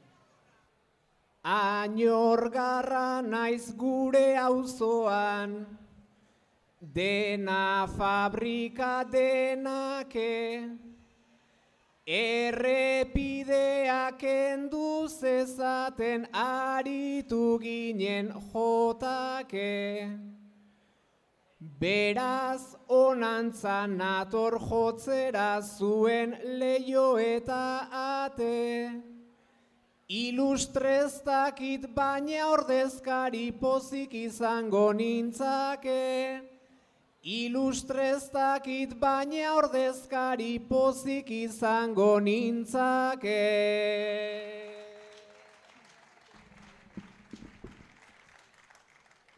Ainorgarra 1.42 3.20
naiz 3.26 3.74
gure 3.74 4.36
auzoan, 4.38 5.56
dena 6.82 7.86
fabrika 7.86 9.04
denake, 9.06 10.68
errepideak 12.04 13.42
enduz 14.22 15.22
ezaten 15.22 16.26
aritu 16.32 17.58
ginen 17.62 18.32
jotake. 18.50 20.10
Beraz 21.78 22.74
onantzan 22.88 23.96
nator 23.96 24.58
jotzera 24.58 25.62
zuen 25.62 26.34
leio 26.58 27.16
eta 27.18 27.86
ate, 27.92 28.90
Ilustreztakit 30.12 31.86
baina 31.94 32.50
ordezkari 32.52 33.52
pozik 33.60 34.12
izango 34.12 34.92
nintzake. 34.92 36.51
Ilustreztakit 37.22 38.96
baina 38.98 39.52
ordezkari 39.54 40.58
pozik 40.58 41.30
izango 41.30 42.18
nintzake. 42.18 43.30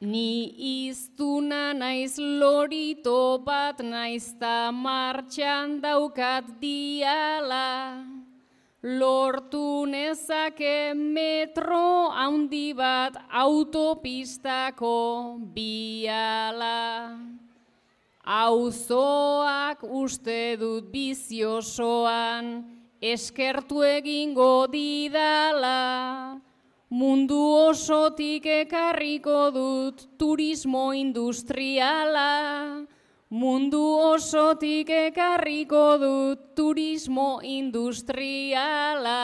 Ni 0.00 0.88
iztuna 0.88 1.76
naiz 1.76 2.16
lorito 2.16 3.36
bat 3.44 3.84
naizta 3.84 4.72
martxan 4.72 5.76
daukat 5.84 6.48
diala. 6.60 8.00
Lortu 8.80 9.84
nezake 9.84 10.96
metro 10.96 12.08
handi 12.16 12.72
bat 12.72 13.12
autopistako 13.28 14.96
biala. 15.52 16.80
Auzoak 18.24 19.82
uste 19.84 20.56
dut 20.56 20.88
biziosoan, 20.88 22.64
eskertu 22.96 23.82
egingo 23.84 24.64
didala. 24.72 26.40
Mundu 26.88 27.36
osotik 27.68 28.46
ekarriko 28.46 29.50
dut 29.52 30.06
turismo 30.16 30.94
industriala. 30.96 32.86
Mundu 33.28 33.84
osotik 34.08 34.88
ekarriko 34.88 35.98
dut 36.00 36.54
turismo 36.56 37.40
industriala. 37.42 39.20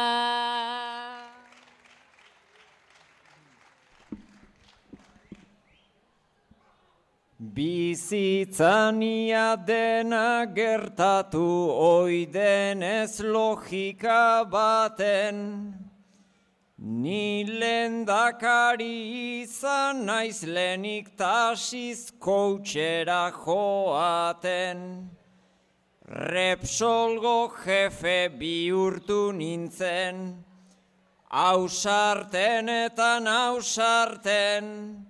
Bizitzania 7.55 9.47
dena 9.67 10.47
gertatu 10.55 11.71
oidenez 11.71 13.21
logika 13.21 14.45
baten, 14.51 15.75
Ni 16.83 17.45
lendakari 17.45 19.43
izan 19.43 20.07
naiz 20.07 20.43
lenik 20.45 21.15
tasiz 21.15 22.11
koutxera 22.19 23.31
joaten. 23.31 25.11
Repsolgo 26.09 27.53
jefe 27.65 28.31
bihurtu 28.39 29.33
nintzen, 29.37 30.45
ausarten 31.29 32.69
eta 32.69 33.21
nausarten. 33.21 35.10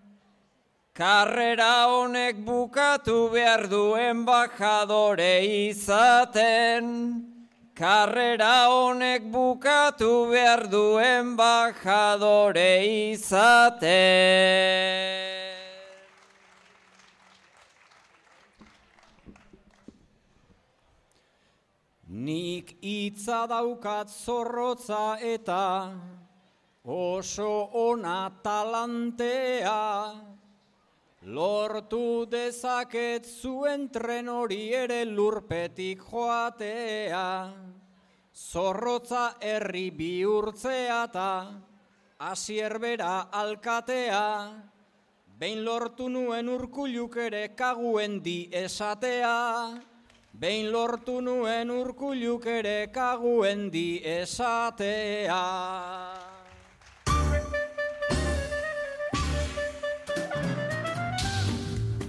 Karrera 1.01 1.89
honek 1.89 2.45
bukatu 2.45 3.33
behar 3.33 3.65
duen 3.73 4.27
bajadore 4.27 5.41
izaten. 5.73 6.85
Karrera 7.75 8.69
honek 8.69 9.23
bukatu 9.33 10.29
behar 10.31 10.69
duen 10.69 11.37
bajadore 11.39 12.85
izaten. 13.17 13.81
Nik 22.11 22.77
hitza 22.83 23.47
daukat 23.49 24.09
zorrotza 24.11 25.17
eta 25.17 25.97
oso 26.85 27.71
ona 27.73 28.31
talantea. 28.45 29.81
Lortu 31.21 32.25
dezaket 32.25 33.27
zuen 33.29 33.91
tren 33.93 34.29
hori 34.33 34.73
ere 34.73 35.05
lurpetik 35.05 36.01
joatea. 36.01 37.53
Zorrotza 38.33 39.37
herri 39.39 39.91
bihurtzea 39.91 41.05
eta 41.05 41.61
asierbera 42.25 43.29
alkatea. 43.37 44.49
Behin 45.39 45.63
lortu 45.63 46.09
nuen 46.09 46.49
urkuluk 46.49 47.17
ere 47.17 47.49
kaguen 47.55 48.23
di 48.23 48.49
esatea. 48.51 49.77
Behin 50.33 50.73
lortu 50.73 51.21
nuen 51.21 51.71
urkuluk 51.71 52.47
ere 52.47 52.89
kaguen 52.89 53.69
di 53.71 54.01
esatea. 54.01 55.45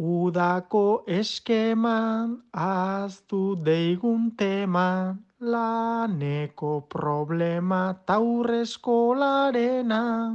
Udako 0.00 1.04
eskeman 1.06 2.40
aztu 2.56 3.54
deigun 3.60 4.32
teman. 4.32 5.20
Laneko 5.40 6.88
problema 6.88 8.00
taur 8.06 8.48
eskolarena. 8.62 10.32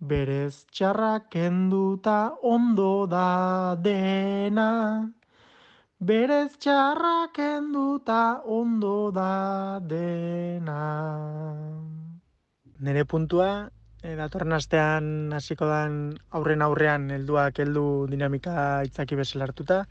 Berez 0.00 0.66
txarrak 0.74 1.30
kenduta 1.30 2.34
ondo 2.42 3.06
da 3.06 3.76
dena. 3.78 5.06
Berez 6.00 6.54
txarrak 6.56 7.34
kenduta 7.36 8.40
ondo 8.48 9.10
da 9.12 9.76
dena. 9.84 10.78
Nere 12.80 13.02
puntua, 13.04 13.68
e, 14.00 14.14
datorren 14.16 14.56
astean 14.56 15.10
hasiko 15.36 15.68
dan 15.68 16.00
aurren 16.40 16.64
aurrean 16.64 17.04
helduak 17.18 17.60
heldu 17.60 17.84
dinamika 18.08 18.80
itzaki 18.88 19.20
bezala 19.20 19.50
hartuta. 19.50 19.82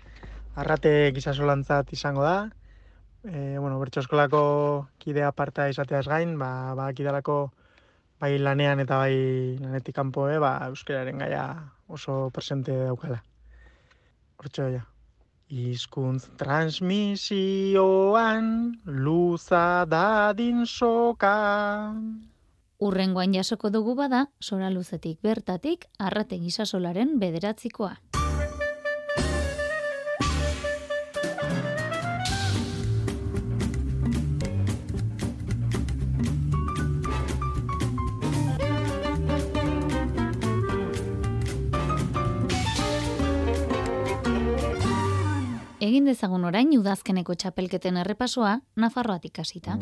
Arrate 0.58 1.14
gizasolantzat 1.14 1.94
izango 1.94 2.26
da, 2.26 2.36
e, 3.22 3.60
bueno, 3.62 3.78
bertso 3.78 4.02
eskolako 4.02 4.44
kidea 4.98 5.30
aparta 5.30 5.70
izateaz 5.70 6.08
gain, 6.10 6.40
ba, 6.42 6.74
ba 6.74 6.90
kidalako 6.90 7.42
bai 8.18 8.40
lanean 8.42 8.82
eta 8.82 9.04
bai 9.06 9.14
lanetik 9.62 10.02
kanpo, 10.02 10.26
e, 10.26 10.42
ba, 10.42 10.56
euskararen 10.74 11.22
gaia 11.22 11.50
oso 11.88 12.24
presente 12.34 12.86
daukala. 12.88 13.22
Hortxo, 14.42 14.74
ja. 14.74 14.90
Izkuntz 15.50 16.30
transmisioan 16.38 18.78
luza 18.86 19.82
dadin 19.90 20.70
soka. 20.70 21.90
Urrengoan 22.78 23.34
jasoko 23.34 23.74
dugu 23.74 23.98
bada, 23.98 24.30
sora 24.40 24.70
luzetik 24.70 25.18
bertatik, 25.26 25.90
arrate 25.98 26.38
gizasolaren 26.38 27.18
bederatzikoa. 27.20 27.98
Egin 46.00 46.14
dezagun 46.14 46.46
orain 46.48 46.70
udazkeneko 46.78 47.34
txapelketen 47.42 48.00
errepasoa 48.00 48.54
Nafarroatik 48.80 49.42
hasita. 49.44 49.76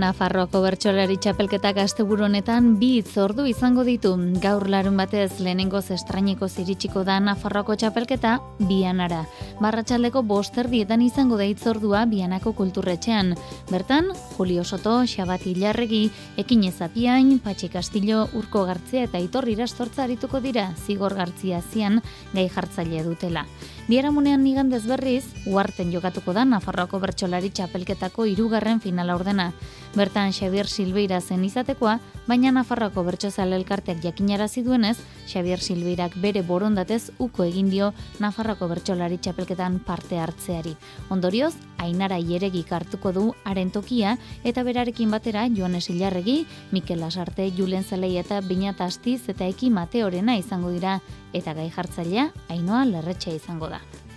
Nafarroako 0.00 0.62
bertsolari 0.64 1.18
txapelketak 1.20 1.76
asteburu 1.82 2.24
honetan 2.24 2.70
bi 2.80 2.88
itzordu 3.02 3.44
izango 3.50 3.82
ditu. 3.84 4.14
Gaur 4.40 4.64
larun 4.72 4.96
batez 4.96 5.42
lehenengo 5.44 5.82
estraineko 5.96 6.48
ziritsiko 6.48 7.02
da 7.04 7.18
Nafarroako 7.20 7.76
txapelketa 7.76 8.38
bianara. 8.68 9.26
Barratxaldeko 9.60 10.22
bosterdietan 10.30 11.02
izango 11.04 11.36
da 11.36 11.44
itzordua 11.44 12.06
bianako 12.08 12.54
kulturretxean. 12.56 13.34
Bertan, 13.70 14.08
Julio 14.38 14.64
Soto, 14.64 15.02
Xabati 15.04 15.52
Ilarregi, 15.52 16.06
Ekin 16.40 16.64
Ezapiain, 16.64 17.36
Patxi 17.44 17.68
Castillo, 17.68 18.22
Urko 18.32 18.64
Gartzia 18.70 19.04
eta 19.04 19.20
Itorri 19.20 19.58
Rastortza 19.60 20.06
arituko 20.06 20.40
dira 20.40 20.70
zigor 20.86 21.18
gartzia 21.18 21.60
zian 21.60 22.00
gai 22.32 22.48
jartzailea 22.48 23.04
dutela. 23.04 23.44
Biaramunean 23.88 24.44
nigandez 24.44 24.84
berriz, 24.86 25.24
uarten 25.46 25.90
jokatuko 25.90 26.34
da 26.36 26.44
Nafarroako 26.44 27.00
bertsolari 27.02 27.48
txapelketako 27.50 28.26
irugarren 28.30 28.78
finala 28.80 29.16
ordena. 29.16 29.48
Bertan 29.96 30.30
Xavier 30.30 30.68
Silveira 30.70 31.18
zen 31.20 31.42
izatekoa, 31.44 31.96
baina 32.28 32.52
Nafarroako 32.54 33.02
bertsozale 33.08 33.56
elkarteak 33.56 33.98
jakinarazi 34.04 34.62
duenez, 34.62 34.98
Xavier 35.26 35.58
Silveirak 35.58 36.14
bere 36.22 36.42
borondatez 36.46 37.10
uko 37.18 37.42
egin 37.48 37.70
dio 37.70 37.90
Nafarroako 38.20 38.68
bertsolari 38.70 39.18
txapelketan 39.18 39.80
parte 39.86 40.20
hartzeari. 40.22 40.76
Ondorioz, 41.10 41.54
Ainara 41.80 42.18
Ieregik 42.20 42.70
hartuko 42.76 43.10
du 43.16 43.22
haren 43.48 43.70
tokia 43.72 44.16
eta 44.44 44.62
berarekin 44.62 45.10
batera 45.10 45.46
Joanes 45.48 45.88
Ilarregi, 45.90 46.44
Mikel 46.70 47.00
Lasarte, 47.00 47.48
Julen 47.56 47.84
Zelei 47.84 48.18
eta 48.20 48.42
Binata 48.44 48.84
Astiz 48.84 49.22
eta 49.32 49.48
Eki 49.48 49.70
Mateorena 49.70 50.36
izango 50.36 50.70
dira 50.70 51.00
eta 51.32 51.54
gai 51.56 51.70
jartzailea 51.72 52.30
Ainoa 52.52 52.84
Lerretxe 52.84 53.34
izango 53.34 53.69
da. 53.70 54.09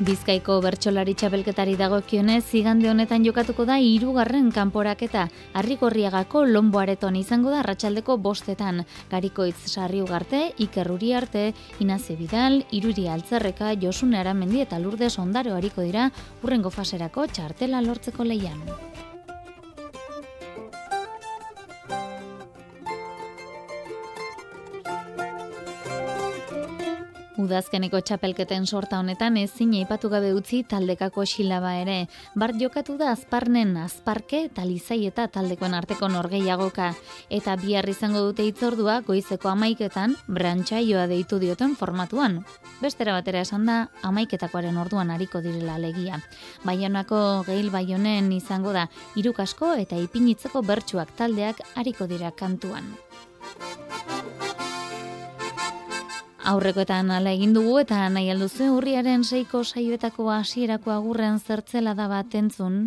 Bizkaiko 0.00 0.54
bertsolari 0.64 1.12
txapelketari 1.12 1.74
dagokionez, 1.76 2.38
zigande 2.48 2.88
honetan 2.88 3.20
jokatuko 3.26 3.66
da 3.68 3.74
hirugarren 3.84 4.46
kanporaketa. 4.48 5.26
Arrigorriagako 5.60 6.46
lomboareton 6.48 7.18
izango 7.20 7.52
da 7.52 7.58
arratsaldeko 7.60 8.16
bostetan. 8.16 8.80
Garikoitz 9.10 9.58
sarri 9.68 10.00
ugarte, 10.00 10.40
ikerruri 10.56 11.12
arte, 11.20 11.44
inaze 11.84 12.16
bidal, 12.16 12.62
iruri 12.72 13.10
altzerreka, 13.12 13.74
josune 13.84 14.16
aramendi 14.22 14.64
eta 14.64 14.80
lurde 14.80 15.12
ondaro 15.20 15.52
hariko 15.58 15.84
dira 15.84 16.08
urrengo 16.42 16.70
faserako 16.70 17.26
txartela 17.28 17.84
lortzeko 17.84 18.24
leian. 18.24 19.09
Udazkeneko 27.40 28.02
txapelketen 28.04 28.66
sorta 28.68 28.98
honetan 29.00 29.38
ezin 29.40 29.70
aipatu 29.78 30.10
gabe 30.12 30.34
utzi 30.36 30.58
taldekako 30.68 31.22
xilaba 31.24 31.70
ere. 31.80 31.94
Bart 32.36 32.58
jokatu 32.60 32.98
da 33.00 33.14
azparnen, 33.14 33.70
azparke 33.80 34.42
eta 34.50 34.66
lizai 34.68 34.98
eta 35.08 35.24
taldekoen 35.32 35.76
arteko 35.78 36.10
norgeiagoka. 36.12 36.90
Eta 37.32 37.54
bihar 37.62 37.88
izango 37.88 38.20
dute 38.26 38.44
itzordua 38.44 38.98
goizeko 39.06 39.48
amaiketan 39.54 40.18
brantxaioa 40.28 41.06
deitu 41.08 41.40
dioten 41.40 41.76
formatuan. 41.80 42.42
Bestera 42.82 43.16
batera 43.16 43.40
esan 43.46 43.64
da 43.70 43.78
amaiketakoaren 44.04 44.76
orduan 44.84 45.14
hariko 45.14 45.40
direla 45.40 45.78
legia. 45.80 46.20
Baionako 46.68 47.22
geil 47.48 47.72
baionen 47.72 48.28
izango 48.36 48.76
da 48.76 48.90
irukasko 49.16 49.72
eta 49.86 49.96
ipinitzeko 49.96 50.60
bertsuak 50.60 51.16
taldeak 51.16 51.64
hariko 51.74 52.10
dira 52.10 52.36
kantuan. 52.36 52.92
Aurrekoetan 56.50 57.12
ala 57.14 57.30
egin 57.36 57.52
dugu 57.54 57.76
eta 57.78 58.00
nahi 58.10 58.30
alduzu 58.32 58.72
urriaren 58.74 59.22
seiko 59.22 59.60
saioetako 59.62 60.30
hasierako 60.34 60.90
agurren 60.96 61.38
zertzela 61.38 61.94
da 61.94 62.08
bat 62.10 62.34
entzun. 62.40 62.80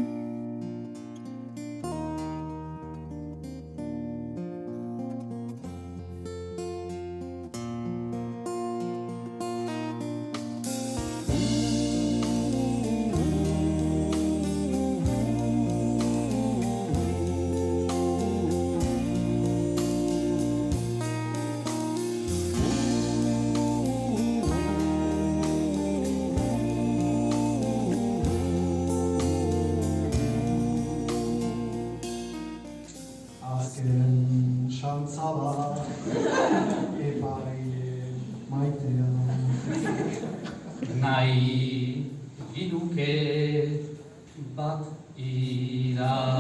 No. 46.04 46.33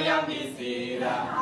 Jaya 0.00 0.24
Visira. 0.24 1.39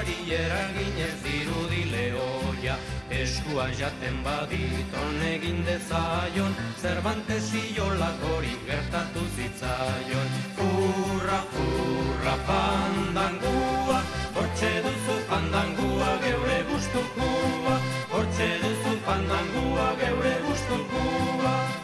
Hauskoari 0.00 0.32
eraginez 0.32 1.16
dirudile 1.24 2.12
oia. 2.14 2.76
Eskuan 3.10 3.72
jaten 3.78 4.22
baditon 4.24 5.22
egin 5.26 5.64
dezaion, 5.64 6.54
Cervantes 6.80 7.52
hori 8.34 8.56
gertatu 8.66 9.20
zitzaion. 9.36 10.28
Furra, 10.56 11.42
furra, 11.52 12.36
pandangua, 12.46 14.02
hortxe 14.34 14.82
duzu 14.84 15.18
pandangua 15.28 16.18
geure 16.22 16.64
gustukua, 16.70 17.80
hortxe 18.12 18.48
duzu 18.62 18.96
pandangua 19.04 19.94
geure 20.00 20.36
gustukua. 20.46 21.80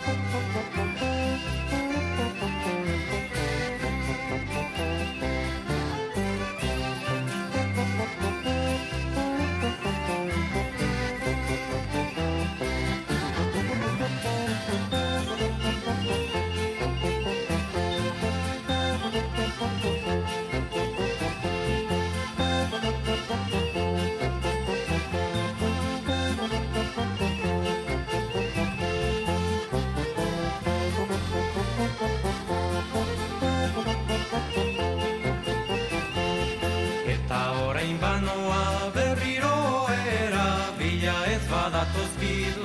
Gatoz 41.76 42.12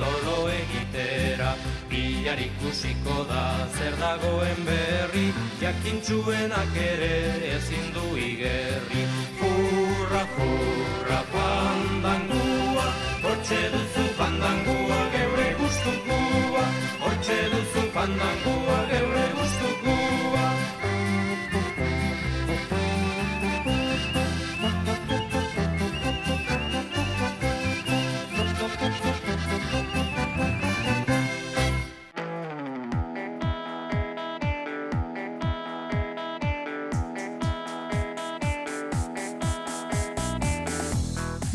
lolo 0.00 0.48
egitera. 0.48 1.50
Bilar 1.90 2.40
ikusiko 2.48 3.16
da 3.30 3.44
zer 3.76 3.94
dagoen 4.00 4.60
berri. 4.68 5.26
Jakintxuenak 5.60 6.76
ere 6.90 7.14
ezin 7.56 7.86
du 7.94 8.06
igerri. 8.16 9.02
Furra, 9.38 10.24
furra, 10.36 11.20
pandangua 11.34 12.86
Hortxe 13.24 13.60
duzu 13.72 14.04
pandangua 14.18 15.00
geure 15.14 15.48
gustukua 15.60 16.64
Hortxe 17.04 17.38
duzu 17.52 17.82
pandangua 17.94 18.61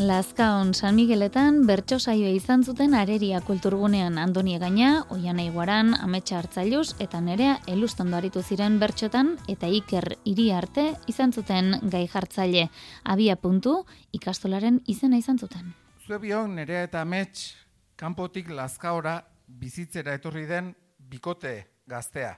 Lazkaon 0.08 0.72
San 0.72 0.94
Migueletan 0.96 1.66
bertso 1.68 1.98
saioa 2.00 2.30
izan 2.32 2.62
zuten 2.64 2.94
areria 2.96 3.42
kulturgunean 3.44 4.14
Andoni 4.16 4.54
Gaina, 4.58 5.02
Oiana 5.12 5.44
Iguaran, 5.44 5.90
Ametsa 5.92 6.38
Hartzailuz 6.38 6.94
eta 7.04 7.20
Nerea 7.20 7.58
Elustondo 7.68 8.16
aritu 8.16 8.40
ziren 8.40 8.78
bertxotan 8.80 9.34
eta 9.52 9.68
Iker 9.68 10.06
hiri 10.24 10.46
arte 10.56 10.86
izan 11.12 11.34
zuten 11.36 11.74
gai 11.92 12.06
jartzaile. 12.08 12.70
Abia 13.04 13.36
puntu 13.36 13.82
ikastolaren 14.16 14.80
izena 14.86 15.20
izan 15.20 15.36
zuten. 15.36 15.74
Zuebion 16.06 16.56
Nerea 16.56 16.88
eta 16.88 17.04
Amets 17.04 17.52
kanpotik 18.00 18.48
Lazkaora 18.48 19.18
bizitzera 19.46 20.16
etorri 20.16 20.46
den 20.48 20.72
bikote 20.98 21.54
gaztea 21.84 22.32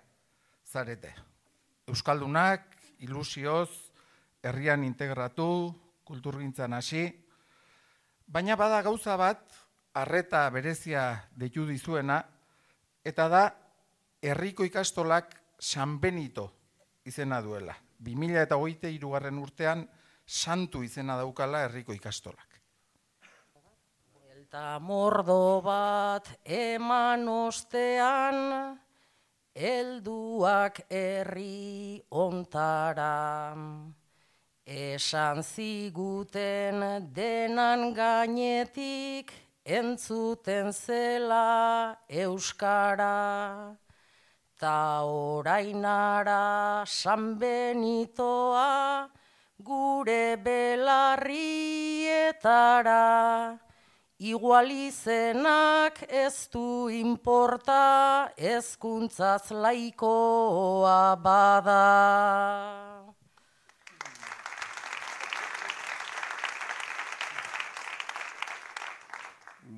zarete. 0.67 1.15
Euskaldunak 1.87 2.67
ilusioz 2.99 3.71
herrian 4.43 4.83
integratu, 4.83 5.53
kulturgintzan 6.03 6.75
hasi, 6.75 7.07
Baina 8.31 8.55
bada 8.55 8.79
gauza 8.87 9.17
bat, 9.19 9.41
arreta 9.99 10.45
berezia 10.55 11.03
deitu 11.35 11.65
dizuena, 11.67 12.21
eta 13.03 13.27
da, 13.27 13.41
herriko 14.23 14.63
ikastolak 14.63 15.35
San 15.59 15.97
Benito 15.99 16.45
izena 17.03 17.41
duela. 17.43 17.75
2000 17.99 18.45
eta 18.45 18.55
hogeite 18.55 18.93
irugarren 18.95 19.43
urtean, 19.43 19.83
santu 20.25 20.85
izena 20.87 21.19
daukala 21.19 21.65
herriko 21.67 21.93
ikastolak. 21.97 22.61
Eta 24.39 24.79
mordo 24.79 25.59
bat 25.67 26.31
eman 26.47 27.27
ostean, 27.35 28.79
helduak 29.59 30.85
herri 30.87 31.99
ontaran. 32.11 34.00
Esan 34.71 35.43
ziguten 35.43 37.11
denan 37.11 37.91
gainetik 37.91 39.33
entzuten 39.67 40.71
zela 40.71 41.99
euskara. 42.07 43.75
Ta 44.55 45.03
orainara 45.03 46.87
San 46.87 47.35
Benitoa 47.35 49.11
gure 49.59 50.37
belarrietara. 50.39 51.19
Igualizenak 54.21 55.99
ez 56.07 56.47
du 56.53 56.89
inporta 56.95 58.31
ezkuntzaz 58.39 59.51
laikoa 59.51 61.17
bada. 61.19 63.10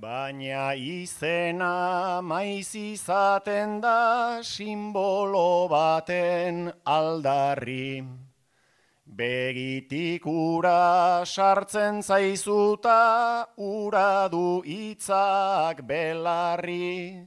Baina 0.02 0.74
izena 0.74 2.20
maiz 2.20 2.74
izaten 2.74 3.80
da 3.80 4.42
simbolo 4.42 5.68
baten 5.70 6.72
aldarri. 6.84 8.02
Begitik 9.06 10.26
ura 10.26 11.22
sartzen 11.24 12.02
zaizuta 12.02 13.46
ura 13.56 14.28
du 14.28 14.62
hitzak 14.66 15.86
belarri. 15.86 17.22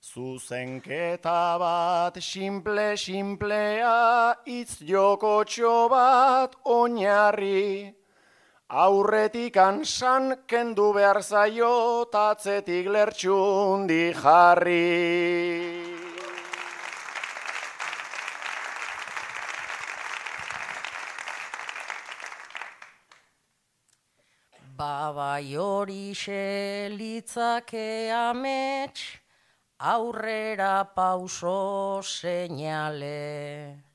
Zuzenketa 0.00 1.58
bat 1.60 2.16
simple-simplea 2.16 4.32
itz 4.46 4.80
jokotxo 4.80 5.90
bat 5.92 6.56
oinarri. 6.64 7.97
Aurretik 8.68 9.56
ansan 9.56 10.44
kendu 10.46 10.92
behar 10.92 11.22
zaio 11.22 12.04
tatzetik 12.12 12.90
lertxundi 12.92 14.12
jarri. 14.12 14.84
Babai 24.76 25.56
hori 25.56 26.12
xelitzake 26.12 28.12
amets, 28.12 29.00
aurrera 29.80 30.84
pauso 30.94 32.02
seinale. 32.02 33.87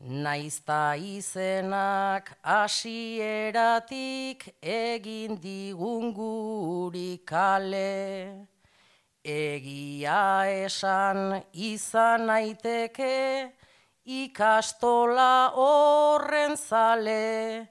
Naizta 0.00 0.96
izenak 0.96 2.32
hasieratik 2.40 3.84
egin 4.64 5.36
digun 5.36 6.14
guri 6.16 7.20
kale. 7.20 8.48
Egia 9.22 10.48
esan 10.48 11.44
izan 11.52 12.26
naiteke 12.32 13.52
ikastola 14.06 15.52
horren 15.52 16.56
zale. 16.56 17.68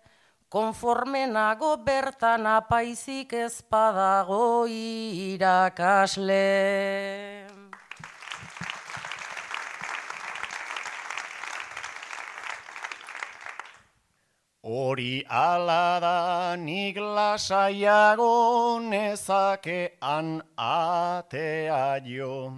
Konformenago 0.50 1.78
bertan 1.82 2.46
apaizik 2.46 3.34
ezpadago 3.34 4.68
irakasle. 4.70 6.46
Hori 14.70 15.26
ala 15.26 15.98
da 16.00 16.56
nik 16.56 16.96
lasaiago 16.96 18.78
nezakean 18.78 20.44
atea 20.56 21.98
jo. 22.06 22.54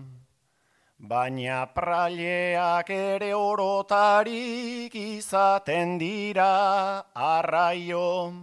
Baina 0.99 1.59
praileak 1.73 2.89
ere 2.89 3.31
orotarik 3.33 4.93
izaten 4.93 5.97
dira 5.97 7.05
arraio. 7.15 8.33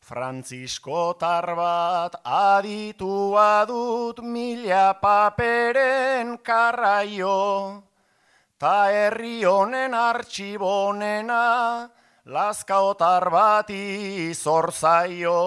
Frantzisko 0.00 1.14
bat 1.20 2.18
aditua 2.24 3.66
dut 3.68 4.18
mila 4.18 4.98
paperen 5.00 6.38
karraio. 6.42 7.84
Ta 8.58 8.90
herri 8.90 9.44
honen 9.44 9.94
artxibonena, 9.94 11.88
Lazkaotar 12.30 13.24
bati 13.26 14.30
zorzaio. 14.34 15.38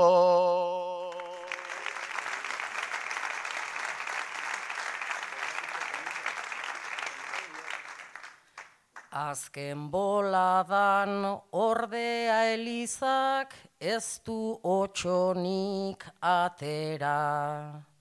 Azken 9.15 9.87
boladan 9.93 11.23
ordea 11.55 12.41
elizak 12.51 13.55
ez 13.79 14.19
du 14.27 14.59
otxonik 14.75 16.03
atera. 16.19 17.92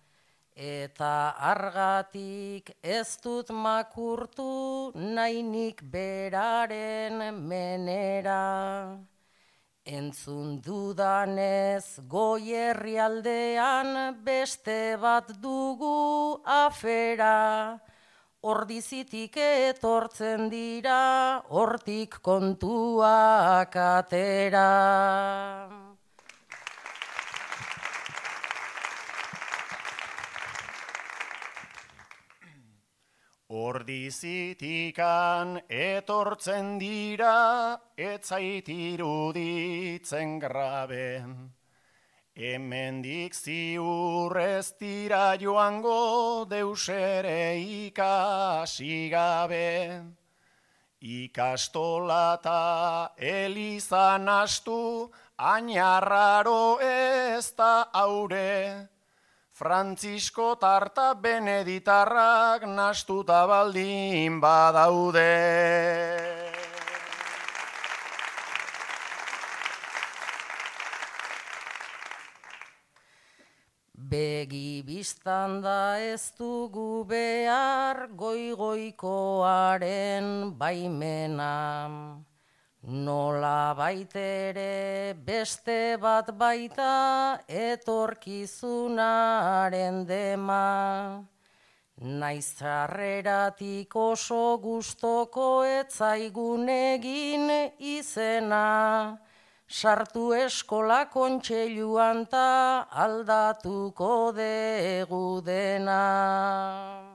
Eta 0.55 1.33
argatik 1.41 2.75
ez 2.83 3.17
dut 3.25 3.49
makurtu 3.51 4.93
nainik 4.95 5.81
beraren 5.83 7.33
menera. 7.49 8.99
Entzun 9.85 10.61
dudanez 10.61 11.99
goierri 12.07 12.99
aldean 12.99 14.23
beste 14.23 14.97
bat 15.01 15.33
dugu 15.41 16.43
afera. 16.45 17.81
Ordizitik 18.43 19.37
etortzen 19.37 20.51
dira, 20.51 21.43
hortik 21.49 22.21
kontuak 22.21 23.75
atera. 23.75 24.69
Ordizitikan 33.53 35.51
etortzen 35.69 36.79
dira, 36.81 37.77
etzait 38.01 38.69
iruditzen 38.73 40.39
grabe. 40.41 41.21
Hemendik 42.33 43.35
ziur 43.37 44.33
ez 44.41 44.73
dira 44.81 45.37
joango 45.37 46.47
deusere 46.49 47.61
ikasi 47.61 49.11
gabe. 49.13 50.01
Ikastola 51.03 52.39
eta 52.41 53.13
elizan 53.19 54.33
ainarraro 55.37 56.81
ez 56.81 57.53
da 57.53 57.85
aure. 57.93 58.89
Frantzisko 59.63 60.59
tarta 60.59 61.15
beneditarrak 61.15 62.67
nastuta 62.67 63.47
baldin 63.47 64.43
badaude. 64.43 65.23
Begi 73.95 74.83
biztan 74.83 75.63
da 75.63 76.03
ez 76.11 76.35
dugu 76.35 77.07
behar 77.07 78.11
goigoikoaren 78.19 80.59
baimena. 80.59 82.19
Nola 82.85 83.75
baitere 83.79 85.15
beste 85.15 85.97
bat 86.03 86.37
baita 86.37 87.39
etorkizunaren 87.47 90.05
dema. 90.05 91.23
Naiz 92.03 92.59
harreratik 92.59 93.95
oso 93.95 94.59
gustoko 94.59 95.63
etzaigun 95.63 96.69
egin 96.69 97.71
izena. 97.79 99.17
Sartu 99.69 100.33
eskola 100.35 101.07
kontseiluan 101.07 102.27
ta 102.27 102.89
aldatuko 102.91 104.33
degu 104.35 105.41
dena. 105.41 107.12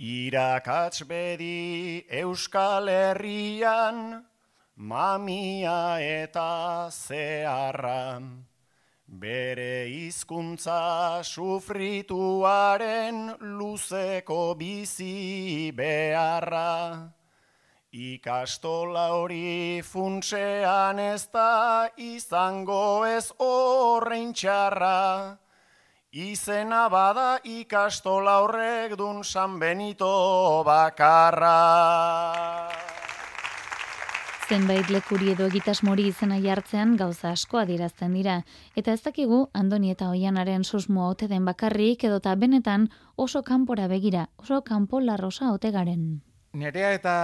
Irakatz 0.00 1.04
bedi 1.04 2.06
Euskal 2.08 2.88
Herrian, 2.88 4.24
mamia 4.76 6.00
eta 6.00 6.88
zeharra. 6.88 8.16
Bere 9.06 9.84
hizkuntza 9.92 11.20
sufrituaren 11.22 12.08
luzeko 13.58 14.56
bizi 14.56 15.70
beharra. 15.76 17.12
Ikastola 17.92 19.12
hori 19.12 19.82
funtsean 19.84 20.98
ez 20.98 21.28
da 21.28 21.90
izango 21.98 23.04
ez 23.04 23.32
horrein 23.36 24.32
txarra. 24.32 25.36
Izena 26.10 26.88
bada 26.90 27.38
ikastola 27.46 28.40
horrek 28.42 28.96
dun 28.98 29.22
San 29.22 29.60
Benito 29.60 30.64
bakarra. 30.66 31.52
Zenbait 34.48 34.90
lekuri 34.90 35.30
edo 35.36 35.46
egitasmori 35.46 36.08
izena 36.10 36.40
jartzean 36.42 36.96
gauza 36.98 37.30
asko 37.30 37.60
adierazten 37.60 38.16
dira, 38.18 38.40
eta 38.74 38.90
ez 38.90 39.04
dakigu 39.04 39.38
Andoni 39.54 39.92
eta 39.94 40.08
Oianaren 40.10 40.64
susmoa 40.64 41.12
ote 41.12 41.28
den 41.30 41.46
bakarrik 41.46 42.02
edota 42.02 42.34
benetan 42.34 42.88
oso 43.14 43.44
kanpora 43.44 43.86
begira, 43.86 44.26
oso 44.36 44.64
kanpo 44.66 44.98
larrosa 44.98 45.52
ote 45.52 45.70
garen. 45.70 46.24
Nerea 46.54 46.90
eta 46.98 47.14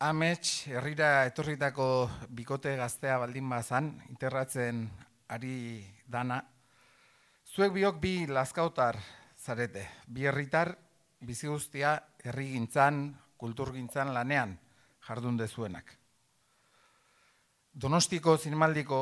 amets 0.00 0.64
herrira 0.72 1.26
etorritako 1.26 2.08
bikote 2.30 2.72
gaztea 2.80 3.18
baldin 3.18 3.52
bazan, 3.52 3.98
interratzen 4.08 4.88
ari 5.28 5.84
dana, 6.08 6.40
Zuek 7.54 7.70
biok 7.70 8.00
bi 8.02 8.26
lazkautar 8.26 8.96
zarete, 9.38 9.84
bi 10.10 10.24
herritar 10.26 10.72
bizi 11.22 11.46
guztia 11.46 11.92
herrigintzan, 12.24 13.12
kulturgintzan 13.38 14.08
lanean 14.10 14.56
jardun 15.06 15.36
dezuenak. 15.38 15.92
Donostiko 17.70 18.34
zinemaldiko 18.38 18.98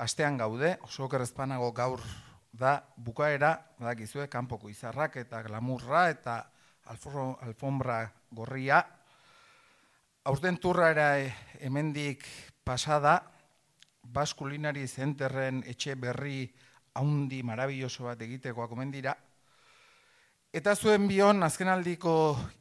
astean 0.00 0.38
gaude, 0.40 0.78
oso 0.88 1.10
kerrezpanago 1.12 1.68
gaur 1.76 2.00
da 2.56 2.72
bukaera, 2.96 3.52
badakizue, 3.76 4.30
kanpoko 4.32 4.72
izarrak 4.72 5.20
eta 5.20 5.42
glamurra 5.42 6.06
eta 6.08 6.38
alfombra 6.88 7.98
gorria. 8.32 8.80
Aurten 10.24 10.56
turra 10.56 10.88
hemendik 11.60 12.24
pasada, 12.64 13.18
Baskulinari 14.02 14.88
Zenterren 14.88 15.60
etxe 15.68 16.00
berri 16.00 16.48
haundi 16.94 17.42
marabilloso 17.42 18.04
bat 18.04 18.22
egitekoa 18.22 18.68
komen 18.68 18.90
dira. 18.92 19.14
Eta 20.52 20.74
zuen 20.74 21.06
bion, 21.06 21.42
azkenaldiko 21.46 22.12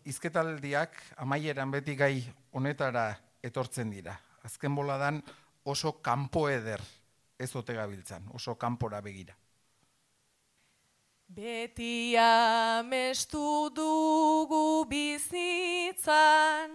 izketaldiak 0.06 1.02
amaieran 1.18 1.72
beti 1.74 1.96
gai 1.98 2.22
honetara 2.54 3.16
etortzen 3.44 3.90
dira. 3.90 4.14
Azken 4.46 4.76
boladan 4.76 5.22
oso 5.66 5.98
kanpo 6.06 6.48
eder 6.50 6.82
ez 7.40 7.56
ote 7.56 7.74
gabiltzan, 7.74 8.28
oso 8.36 8.56
kanpora 8.56 9.02
begira. 9.02 9.36
Beti 11.30 12.18
amestu 12.18 13.70
dugu 13.74 14.86
bizitzan, 14.90 16.72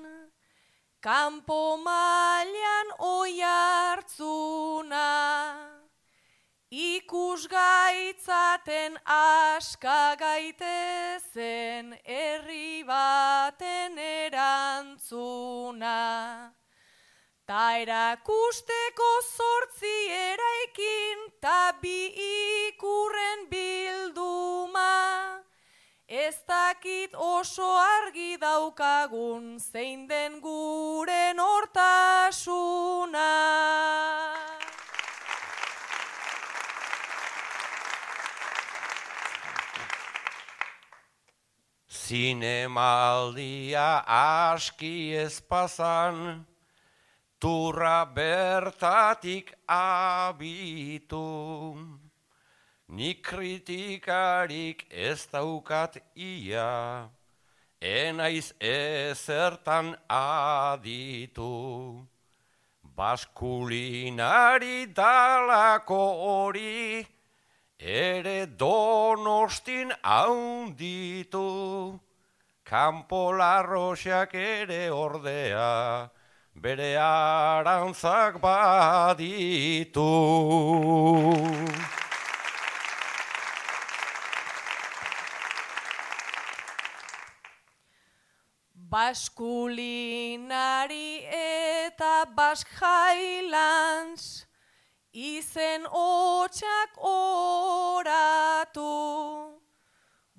kanpo 1.03 1.77
mailan 1.83 2.93
oi 2.99 3.41
hartzuna, 3.43 5.07
Ikusgaitzaten 6.71 8.99
aska 9.05 10.17
gaitezen 10.19 11.99
herri 12.05 12.85
baten 12.85 13.99
erantzuna. 13.99 15.95
Ta 17.47 17.77
erakusteko 17.77 19.23
zortzi 19.37 20.11
eraikin 20.11 21.33
ta 21.41 21.73
bi 21.83 22.15
ikurren 22.17 23.51
bilduma. 23.51 25.45
Ez 26.09 26.37
dakit 26.49 27.15
oso 27.15 27.77
argi 27.77 28.37
daukagun 28.41 29.61
zein 29.61 30.09
den 30.09 30.41
guren 30.41 31.39
hortasuna. 31.39 33.29
Zinemaldia 42.05 44.05
aski 44.05 45.17
ezpazan, 45.17 46.45
turra 47.41 48.05
bertatik 48.05 49.55
abitu. 49.67 51.25
Nik 52.93 53.25
kritikarik 53.25 54.85
ez 54.91 55.25
daukat 55.33 55.97
ia, 56.13 57.09
enaiz 57.81 58.53
ezertan 58.61 59.97
aditu. 60.05 62.05
Baskulinari 62.85 64.93
dalako 64.93 66.05
hori, 66.21 67.01
ere 67.79 68.47
donostin 68.47 69.93
haunditu, 70.03 72.01
kanpo 72.65 73.33
larroxak 73.33 74.35
ere 74.35 74.91
ordea, 74.91 76.11
bere 76.55 76.97
arantzak 76.97 78.41
baditu. 78.41 80.11
Baskulinari 88.95 90.07
eta 91.27 92.27
Bask 92.37 92.69
Highlands, 92.79 94.47
izen 95.15 95.87
hotxak 95.87 96.99
oratu, 96.99 98.83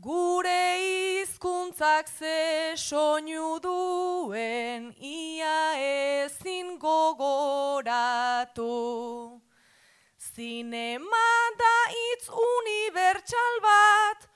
gure 0.03 0.63
hizkuntzak 0.83 2.09
ze 2.09 2.75
soinu 2.75 3.59
duen 3.63 4.91
ia 4.99 5.79
ezin 5.79 6.77
gogoratu. 6.77 8.67
Zinema 10.19 11.31
da 11.57 11.75
itz 12.11 12.27
unibertsal 12.27 13.55
bat, 13.63 14.27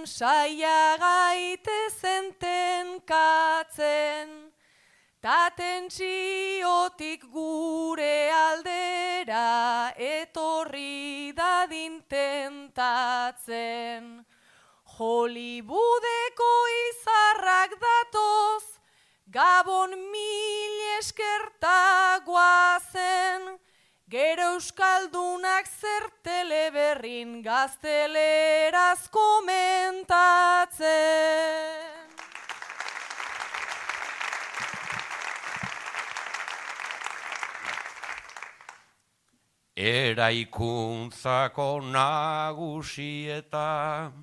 saia 0.05 0.95
gaite 1.01 1.89
zenten 1.89 3.01
katzen. 3.01 4.53
Taten 5.19 5.89
txiotik 5.89 7.25
gure 7.33 8.29
aldera 8.29 9.89
etorri 9.97 11.33
dadin 11.33 12.03
tentatzen. 12.07 14.03
Hollywoodeko 14.99 16.51
izarrak 16.85 17.73
datoz, 17.81 18.65
Gabon 19.33 19.97
mil 20.13 20.77
eskerta 20.99 22.21
guazen, 22.23 23.57
Gero 24.09 24.55
euskaldunak 24.55 25.67
zer 25.67 26.05
teleberrin 26.23 27.43
gazteleraz 27.43 29.11
komentatzen. 29.11 30.87
Eraikuntzako 39.75 41.69
nagusi 41.91 43.27
eta 43.27 44.13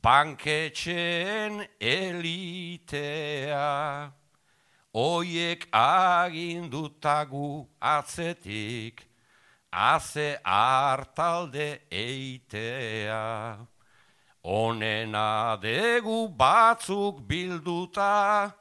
banketxeen 0.00 1.66
elitea. 1.80 3.66
Oiek 4.94 5.68
agindutagu 5.72 7.66
atzetik, 7.80 9.00
haze 9.72 10.38
hartalde 10.44 11.80
eitea. 11.90 13.56
Honena 14.44 15.56
degu 15.62 16.28
batzuk 16.28 17.26
bilduta, 17.26 18.52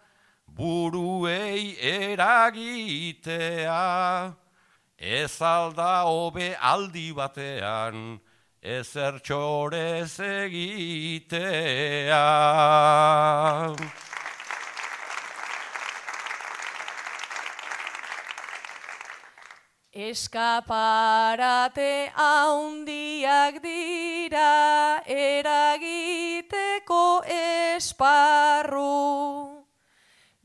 buruei 0.48 1.76
eragitea. 1.82 3.34
Ez 4.98 5.42
alda 5.42 6.06
hobe 6.08 6.56
aldi 6.56 7.12
batean, 7.12 8.22
ezer 8.62 9.20
txorez 9.20 10.20
egitea. 10.20 12.24
Eskaparate 20.02 21.94
haundiak 22.18 23.60
dira 23.62 25.04
eragiteko 25.06 27.02
esparru. 27.36 28.88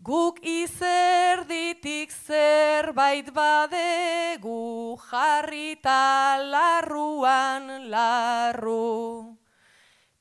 Guk 0.08 0.42
izerditik 0.44 2.12
zerbait 2.12 3.32
badegu 3.38 4.98
jarrita 5.08 6.36
larruan 6.52 7.88
larru. 7.94 9.38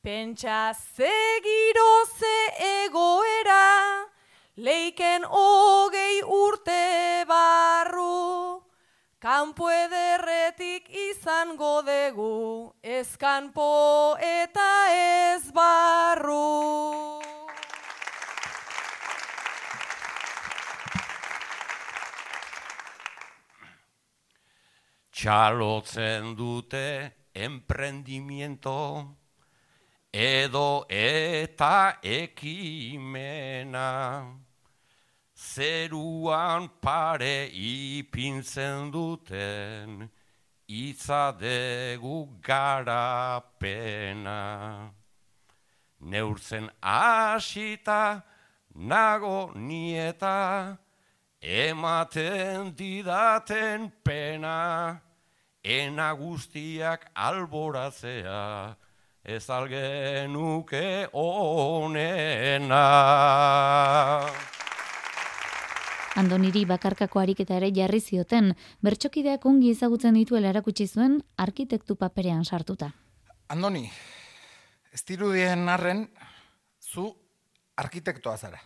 Pentsa 0.02 0.74
zegiro 0.96 1.94
ze 2.16 2.38
egoera, 2.72 3.68
leiken 4.56 5.28
hogei 5.28 6.22
urte 6.24 7.26
barru. 7.28 8.45
Kanpo 9.26 9.72
ederretik 9.74 10.86
izango 10.94 11.82
dugu, 11.82 12.74
ez 12.84 13.18
kanpo 13.18 14.14
eta 14.22 14.68
ez 14.94 15.50
barru. 15.50 17.18
Txalotzen 25.10 26.36
dute 26.38 26.86
emprendimiento 27.34 28.78
edo 30.14 30.86
eta 31.02 31.98
ekimena. 32.22 33.90
Zeruan 35.56 36.68
pare 36.82 37.48
ipintzen 37.48 38.92
duten 38.92 40.10
itzadegu 40.68 42.42
garapena. 42.42 44.42
Neurtzen 46.02 46.70
asita 46.84 48.24
nago 48.76 49.54
nieta 49.56 50.78
ematen 51.40 52.76
didaten 52.76 53.94
pena. 54.04 55.00
Ena 55.64 56.12
guztiak 56.20 57.08
alboratzea, 57.16 58.76
ez 59.24 59.50
algenuke 59.50 61.08
onena. 61.14 62.84
Andoniri 66.16 66.62
bakarkako 66.64 67.20
ariketa 67.20 67.58
ere 67.58 67.74
jarri 67.76 68.00
zioten, 68.00 68.54
bertxokideak 68.80 69.44
ongi 69.50 69.74
ezagutzen 69.76 70.16
dituela 70.16 70.48
erakutsi 70.54 70.88
zuen 70.88 71.18
arkitektu 71.36 71.98
paperean 72.00 72.46
sartuta. 72.48 72.88
Andoni, 73.52 73.84
ez 74.96 75.02
dirudien 75.04 75.68
arren, 75.68 76.06
zu 76.80 77.10
arkitektoa 77.76 78.38
zara. 78.38 78.62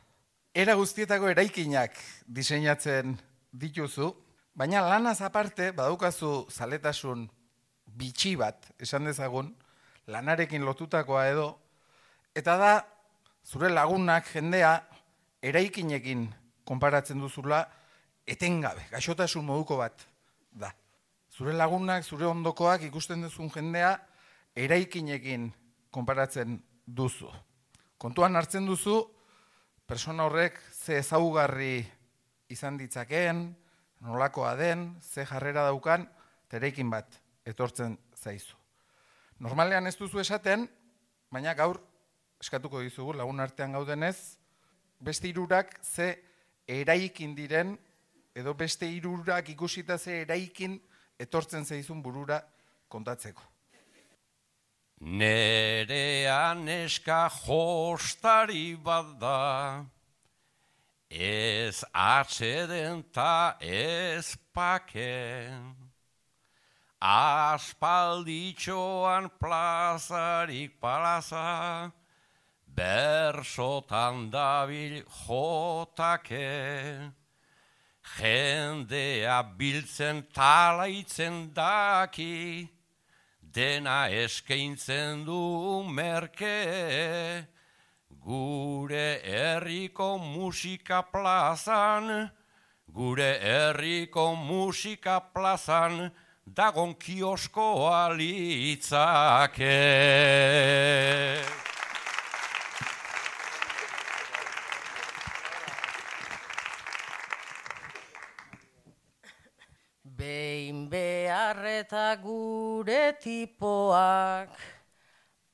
Era 0.53 0.75
guztietako 0.77 1.31
eraikinak 1.33 1.97
diseinatzen 2.27 3.15
dituzu, 3.49 4.11
baina 4.53 4.83
lanaz 4.85 5.17
aparte 5.25 5.71
badaukazu 5.73 6.45
zaletasun 6.53 7.25
bitxi 7.97 8.35
bat, 8.37 8.69
esan 8.77 9.09
dezagun, 9.09 9.55
lanarekin 10.05 10.61
lotutakoa 10.69 11.25
edo, 11.33 11.49
eta 12.37 12.57
da 12.61 12.73
zure 13.41 13.73
lagunak 13.73 14.29
jendea 14.29 14.75
eraikinekin 15.41 16.27
konparatzen 16.70 17.22
duzula 17.22 17.63
etengabe, 18.30 18.86
gaixotasun 18.91 19.45
moduko 19.45 19.80
bat 19.80 20.05
da. 20.51 20.70
Zure 21.34 21.53
lagunak, 21.55 22.03
zure 22.05 22.28
ondokoak 22.30 22.84
ikusten 22.89 23.24
duzun 23.26 23.49
jendea 23.53 23.95
eraikinekin 24.57 25.49
konparatzen 25.91 26.59
duzu. 26.86 27.30
Kontuan 27.97 28.38
hartzen 28.38 28.67
duzu, 28.70 29.01
persona 29.88 30.28
horrek 30.28 30.59
ze 30.74 30.99
ezaugarri 31.01 31.82
izan 32.49 32.78
ditzakeen, 32.78 33.47
nolakoa 34.05 34.55
den, 34.59 34.93
ze 35.01 35.26
jarrera 35.26 35.65
daukan, 35.70 36.05
tereikin 36.49 36.89
bat 36.89 37.20
etortzen 37.45 37.97
zaizu. 38.15 38.55
Normalean 39.39 39.88
ez 39.88 39.95
duzu 39.97 40.22
esaten, 40.22 40.67
baina 41.32 41.53
gaur 41.57 41.80
eskatuko 42.41 42.82
dizugu 42.84 43.13
lagun 43.17 43.39
artean 43.39 43.74
gaudenez, 43.76 44.38
beste 44.99 45.30
irurak 45.30 45.78
ze 45.84 46.28
eraikin 46.70 47.36
diren, 47.36 47.78
edo 48.36 48.53
beste 48.53 48.88
irurak 48.88 49.49
ikusita 49.49 49.97
ze 49.97 50.22
eraikin 50.22 50.80
etortzen 51.20 51.65
zaizun 51.65 52.03
burura 52.03 52.43
kontatzeko. 52.88 53.41
Nerean 54.99 56.70
eska 56.70 57.30
jostari 57.32 58.76
bat 58.76 59.20
da, 59.20 59.86
ez 61.09 61.84
atxeden 61.93 63.03
ta 63.11 63.57
ez 63.61 64.36
paken. 64.53 65.76
Aspalditxoan 66.99 69.30
plazarik 69.39 70.80
palaza, 70.82 71.91
bersotan 72.80 74.32
dabil 74.32 75.03
jotake. 75.03 77.11
Jendea 78.17 79.43
biltzen 79.59 80.23
talaitzen 80.34 81.51
daki, 81.53 82.69
dena 83.41 84.07
eskaintzen 84.09 85.25
du 85.27 85.84
merke, 85.84 87.45
gure 88.23 89.09
herriko 89.27 90.17
musika 90.17 91.03
plazan, 91.11 92.32
gure 92.88 93.32
herriko 93.43 94.36
musika 94.36 95.19
plazan, 95.34 96.11
dagon 96.47 96.95
kioskoa 96.95 98.15
litzake. 98.17 99.77
Behin 110.19 110.89
beharreta 111.80 112.21
gure 112.21 113.13
tipoak 113.21 114.49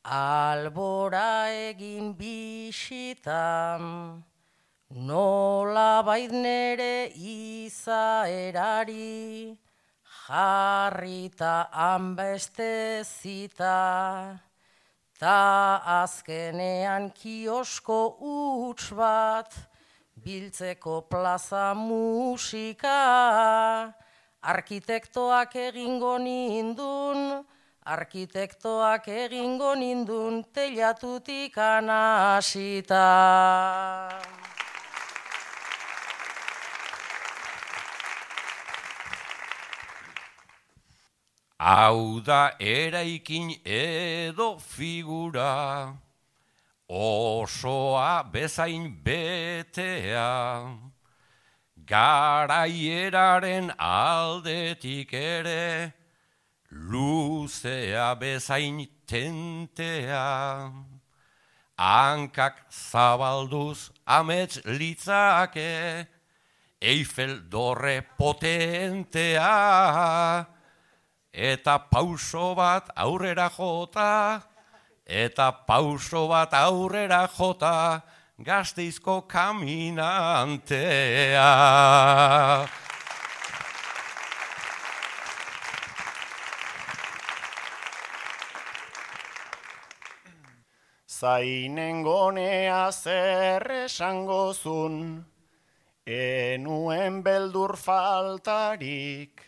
albora 0.04 1.50
egin 1.50 2.14
bisitan. 2.18 3.84
Nola 4.90 6.04
bait 6.04 6.32
nere 6.32 7.12
izaerari 7.14 7.98
jarrita 10.28 11.70
hanbeste 11.72 13.04
zita. 13.04 14.40
Ta 15.20 15.82
azkenean 16.04 17.12
kiosko 17.14 18.18
huts 18.20 18.92
bat 18.92 19.54
biltzeko 20.24 21.02
plaza 21.10 21.74
musika 21.74 23.00
arkitektoak 24.46 25.56
egingo 25.58 26.18
nindun, 26.22 27.42
arkitektoak 27.82 29.08
egingo 29.10 29.74
nindun, 29.74 30.44
telatutik 30.54 31.58
anasita. 31.58 33.06
Hau 41.58 42.22
da 42.22 42.52
eraikin 42.60 43.56
edo 43.66 44.60
figura, 44.62 45.96
osoa 46.86 48.22
bezain 48.30 48.92
betea, 49.02 50.30
garaieraren 51.86 53.72
aldetik 53.78 55.14
ere, 55.14 55.94
luzea 56.72 58.16
bezain 58.20 58.88
tentea. 59.08 60.72
Hankak 61.78 62.66
zabalduz 62.72 63.92
amets 64.08 64.62
litzake, 64.66 66.08
Eiffel 66.82 67.50
dorre 67.50 68.02
potentea, 68.18 69.52
eta 71.34 71.78
pauso 71.92 72.56
bat 72.56 72.90
aurrera 72.96 73.50
jota, 73.50 74.42
eta 75.06 75.52
pauso 75.68 76.28
bat 76.32 76.54
aurrera 76.54 77.28
jota, 77.28 78.04
gazteizko 78.44 79.22
kaminantea. 79.28 80.76
Zainen 91.08 92.04
gonea 92.04 92.92
zer 92.92 93.72
esango 93.86 94.54
zun, 94.54 95.26
enuen 96.06 97.24
beldur 97.24 97.78
faltarik, 97.78 99.42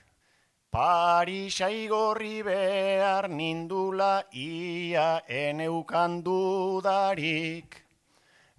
Parisa 0.72 1.70
igorri 1.72 2.44
behar 2.44 3.30
nindula 3.30 4.24
ia 4.34 5.22
eneukan 5.28 6.22
dudarik. 6.24 7.87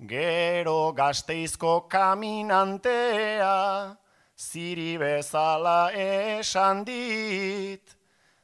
Gero 0.06 0.92
gazteizko 0.94 1.88
kaminantea, 1.90 3.96
ziri 4.38 4.96
bezala 4.96 5.90
esan 5.90 6.84
dit. 6.84 7.96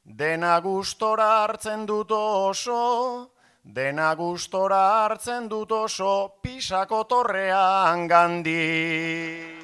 Dena 0.04 0.60
gustora 0.60 1.44
hartzen 1.44 1.86
dut 1.86 2.10
oso, 2.10 3.30
dena 3.62 4.16
gustora 4.16 5.04
hartzen 5.04 5.48
dut 5.48 5.70
oso, 5.70 6.40
pisako 6.42 7.04
torrean 7.04 8.08
gandi. 8.08 9.63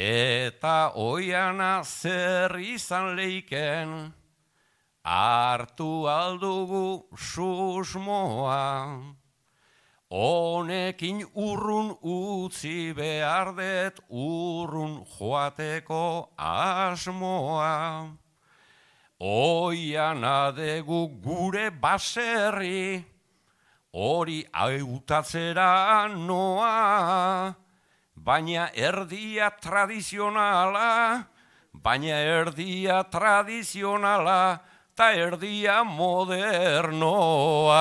Eta 0.00 0.94
oiana 0.96 1.82
zer 1.84 2.54
izan 2.56 3.18
leiken, 3.18 4.14
hartu 5.04 6.08
aldugu 6.08 7.04
susmoa. 7.12 9.12
Honekin 10.08 11.20
urrun 11.36 11.92
utzi 12.00 12.96
behar 12.96 13.52
det 13.60 14.00
urrun 14.08 15.04
joateko 15.04 16.32
asmoa. 16.38 18.16
Oiana 19.20 20.50
degu 20.56 21.08
gure 21.20 21.68
baserri, 21.70 23.04
hori 23.92 24.44
hautatzera 24.48 26.08
noa 26.08 27.68
baina 28.20 28.68
erdia 28.76 29.48
tradizionala, 29.50 31.24
baina 31.72 32.20
erdia 32.20 33.04
tradizionala, 33.08 34.60
ta 34.94 35.12
erdia 35.16 35.84
modernoa. 35.84 37.80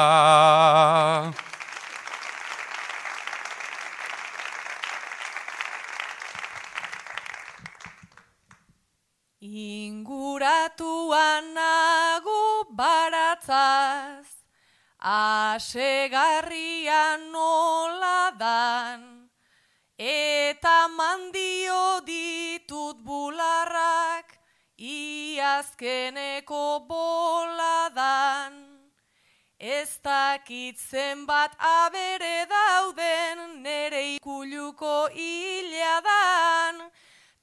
Inguratuan 9.42 11.54
nago 11.54 12.64
baratzaz, 12.72 14.28
asegarrian 15.00 17.32
nola 17.32 18.32
dan, 18.40 19.18
Eta 20.00 20.88
mandio 20.88 22.00
ditut 22.08 23.04
bularrak 23.04 24.32
iazkeneko 24.80 26.88
boladan. 26.88 28.56
Ez 29.60 30.00
dakit 30.00 30.80
zenbat 30.80 31.52
abere 31.60 32.47
dauden 32.47 33.60
nere 33.62 34.16
ikuluko 34.16 35.12
hiladan. 35.12 36.80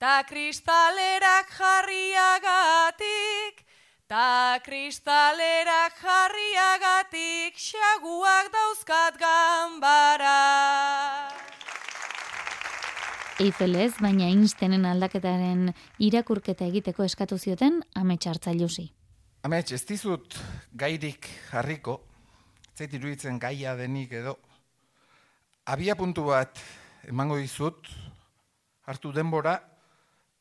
Ta 0.01 0.25
kristalerak 0.25 1.53
jarriagatik, 1.59 3.61
ta 4.09 4.57
kristalerak 4.65 5.93
jarriagatik, 6.01 7.53
xaguak 7.61 8.49
dauzkat 8.49 9.21
Eifelez, 13.37 13.99
baina 14.01 14.31
Einsteinen 14.33 14.87
aldaketaren 14.89 15.67
irakurketa 16.01 16.65
egiteko 16.71 17.05
eskatu 17.05 17.37
zioten 17.37 17.83
ametsartzailusi. 18.01 18.87
Amets, 19.45 19.75
ez 19.77 19.83
dizut 19.85 20.39
gairik 20.73 21.29
jarriko, 21.51 21.99
zait 22.73 22.95
iruditzen 22.97 23.37
gaia 23.43 23.75
denik 23.77 24.17
edo, 24.17 24.39
abia 25.69 25.99
puntu 26.01 26.25
bat 26.31 26.63
emango 27.13 27.37
dizut, 27.37 27.93
hartu 28.89 29.13
denbora, 29.13 29.59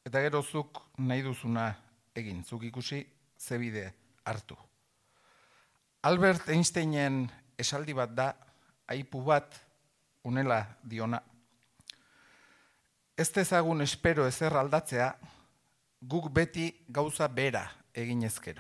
eta 0.07 0.23
gero 0.23 0.39
zuk 0.39 0.79
nahi 1.03 1.27
duzuna 1.27 1.67
egin, 2.15 2.45
zuk 2.47 2.63
ikusi 2.63 3.03
zebide 3.35 3.89
hartu. 4.23 4.55
Albert 6.07 6.47
Einsteinen 6.47 7.25
esaldi 7.59 7.91
bat 7.91 8.15
da, 8.15 8.31
aipu 8.87 9.19
bat 9.27 9.59
unela 10.23 10.63
diona. 10.87 11.19
Ez 13.15 13.31
dezagun 13.31 13.79
espero 13.79 14.25
ezer 14.27 14.51
aldatzea, 14.59 15.15
guk 16.03 16.27
beti 16.35 16.83
gauza 16.91 17.31
bera 17.31 17.63
egin 17.95 18.27
ezkero. 18.27 18.59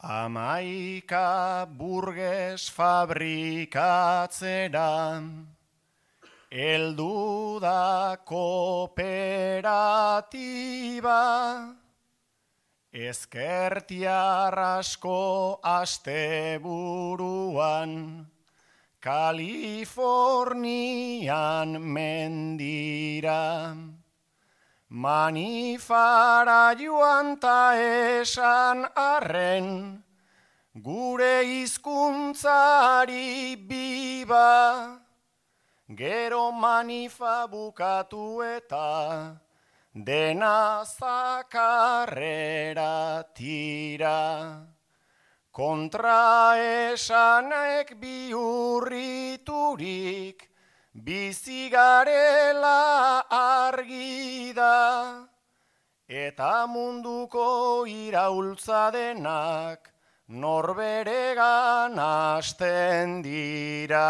Amaika 0.00 1.68
burges 1.68 2.72
fabrikatzera, 2.72 5.20
eldu 6.48 7.60
da 7.60 8.16
kooperatiba, 8.24 11.20
ezkertiar 12.92 14.58
asko 14.64 15.60
asteburuan, 15.60 18.32
Kalifornian 19.00 21.78
mendira. 21.78 23.76
Manifara 24.88 26.72
joan 26.78 27.40
ta 27.40 27.74
esan 27.74 28.86
arren, 28.94 30.04
gure 30.72 31.44
hizkuntzari 31.44 33.56
biba, 33.66 35.00
gero 35.90 36.52
manifa 36.52 37.48
bukatu 37.50 38.42
eta 38.46 39.40
dena 39.92 40.84
zakarrera 40.86 42.14
tira. 43.34 44.75
Kontra 45.56 46.52
esanek 46.92 47.96
biurriturik, 47.96 48.92
bizigarela 50.92 52.74
argi 53.32 54.52
da, 54.52 55.24
eta 56.04 56.66
munduko 56.68 57.88
iraultza 57.88 58.92
denak 58.92 59.88
norberegan 60.28 61.96
hasten 62.04 63.22
dira. 63.24 64.04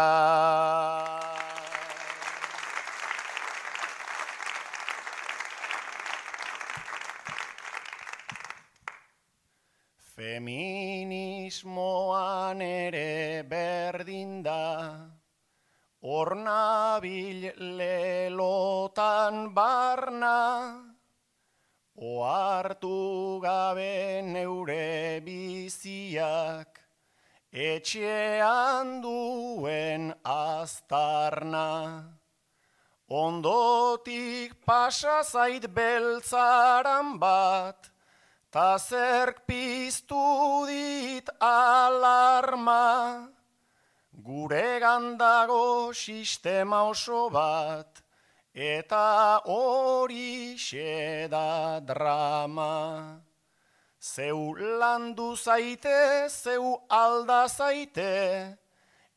Feminismoan 10.17 12.57
ere 12.65 13.45
berdin 13.45 14.41
da, 14.41 14.97
Ornabil 16.01 17.53
lelotan 17.77 19.53
barna, 19.53 20.73
oartu 21.93 23.37
gabe 23.43 24.23
neure 24.25 25.21
biziak, 25.21 26.81
etxean 27.53 28.97
duen 29.05 30.17
aztarna. 30.25 32.09
Ondotik 33.07 34.65
pasa 34.65 35.21
zait 35.21 35.69
beltzaran 35.69 37.21
bat, 37.21 37.93
ta 38.49 38.77
zerk 38.77 39.45
piztu 39.45 40.65
dit 40.67 41.29
alarma. 41.39 43.29
Gure 44.11 44.79
gandago 44.79 45.93
sistema 45.93 46.83
oso 46.89 47.29
bat, 47.29 48.01
eta 48.53 49.41
hori 49.45 50.57
da 51.29 51.79
drama. 51.79 53.21
Zeu 54.01 54.55
landu 54.79 55.35
zaite, 55.35 56.29
zeu 56.29 56.77
alda 56.89 57.47
zaite, 57.47 58.57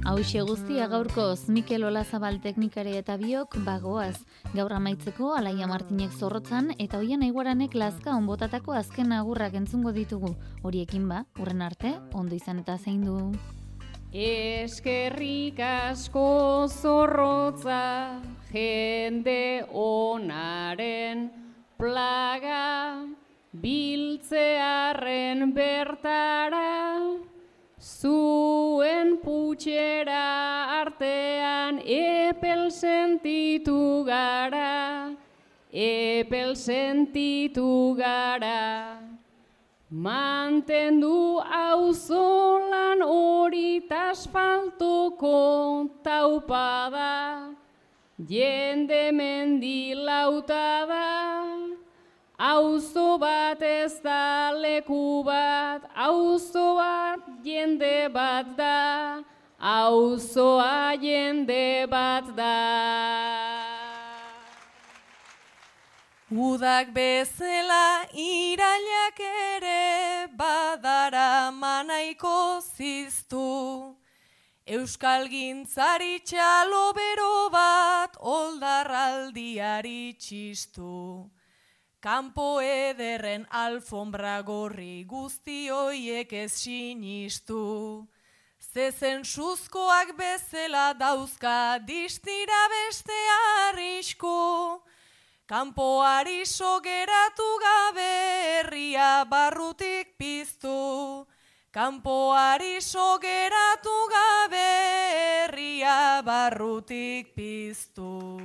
Hauxe 0.10 0.42
guztia 0.42 0.88
gaurkoz 0.90 1.52
Mikel 1.54 1.84
Olazabal 1.86 2.40
teknikari 2.42 2.96
eta 2.98 3.14
biok 3.22 3.60
bagoaz. 3.62 4.16
Gaur 4.56 4.74
amaitzeko 4.74 5.36
Alaia 5.38 5.68
Martinek 5.70 6.16
zorrotzan 6.18 6.72
eta 6.82 6.98
hoian 6.98 7.22
aiguaranek 7.28 7.78
lazka 7.78 8.16
onbotatako 8.18 8.74
azken 8.74 9.14
agurrak 9.14 9.54
entzungo 9.60 9.94
ditugu. 9.94 10.32
Horiekin 10.66 11.06
ba, 11.12 11.20
urren 11.38 11.62
arte, 11.62 11.94
ondo 12.18 12.34
izan 12.34 12.64
eta 12.64 12.80
zein 12.82 13.06
du. 13.06 13.20
Eskerrik 14.10 15.62
asko 15.62 16.66
zorrotza 16.74 18.18
jende 18.50 19.62
onaren 19.70 21.28
plaga 21.78 23.06
biltzearen 23.54 25.52
bertara 25.54 26.66
zuen 27.98 29.18
putxera 29.24 30.28
artean 30.82 31.82
epel 32.02 32.64
sentitu 32.82 33.82
gara 34.06 34.70
epel 35.72 36.56
sentitu 36.56 37.96
gara. 37.96 38.98
Mantendu 39.92 41.42
auzolan 41.42 43.02
hori 43.02 43.82
asfaltoko 43.90 45.90
taupada, 46.04 47.56
jende 48.28 49.12
mendilauta 49.12 50.86
da, 50.88 51.58
auzo 52.38 53.18
bat 53.18 53.62
ez 53.62 54.00
da 54.02 54.52
leku 54.54 55.24
bat, 55.24 55.82
auzo 55.96 56.76
bat 56.76 56.99
jende 57.52 58.10
bat 58.14 58.58
da, 58.58 59.24
auzoa 59.60 60.94
jende 61.02 61.88
bat 61.90 62.36
da. 62.36 62.56
Udak 66.32 66.94
bezela 66.94 68.06
irailak 68.14 69.20
ere 69.20 70.28
badara 70.38 71.50
manaiko 71.52 72.62
ziztu. 72.62 73.96
Euskal 74.68 75.26
gintzari 75.28 76.20
txalo 76.22 76.94
bero 76.94 77.50
bat 77.50 78.14
oldarraldiari 78.22 80.14
txistu. 80.22 81.32
Kampo 82.00 82.62
ederren 82.64 83.42
alfombra 83.52 84.38
gorri 84.48 85.04
guzti 85.04 85.68
hoiek 85.68 86.32
ez 86.32 86.54
sinistu. 86.56 88.08
Zezen 88.72 89.26
suzkoak 89.28 90.14
bezala 90.16 90.94
dauzka 90.96 91.76
distira 91.84 92.62
beste 92.72 93.20
arrisku. 93.68 94.80
Kampoari 95.46 96.46
sogeratu 96.48 97.50
gabe 97.66 98.08
herria 98.48 99.26
barrutik 99.28 100.16
piztu. 100.18 101.28
Kampoari 101.74 102.80
sogeratu 102.80 103.98
gabe 104.16 104.68
herria 105.20 106.24
barrutik 106.24 107.36
piztu. 107.36 108.40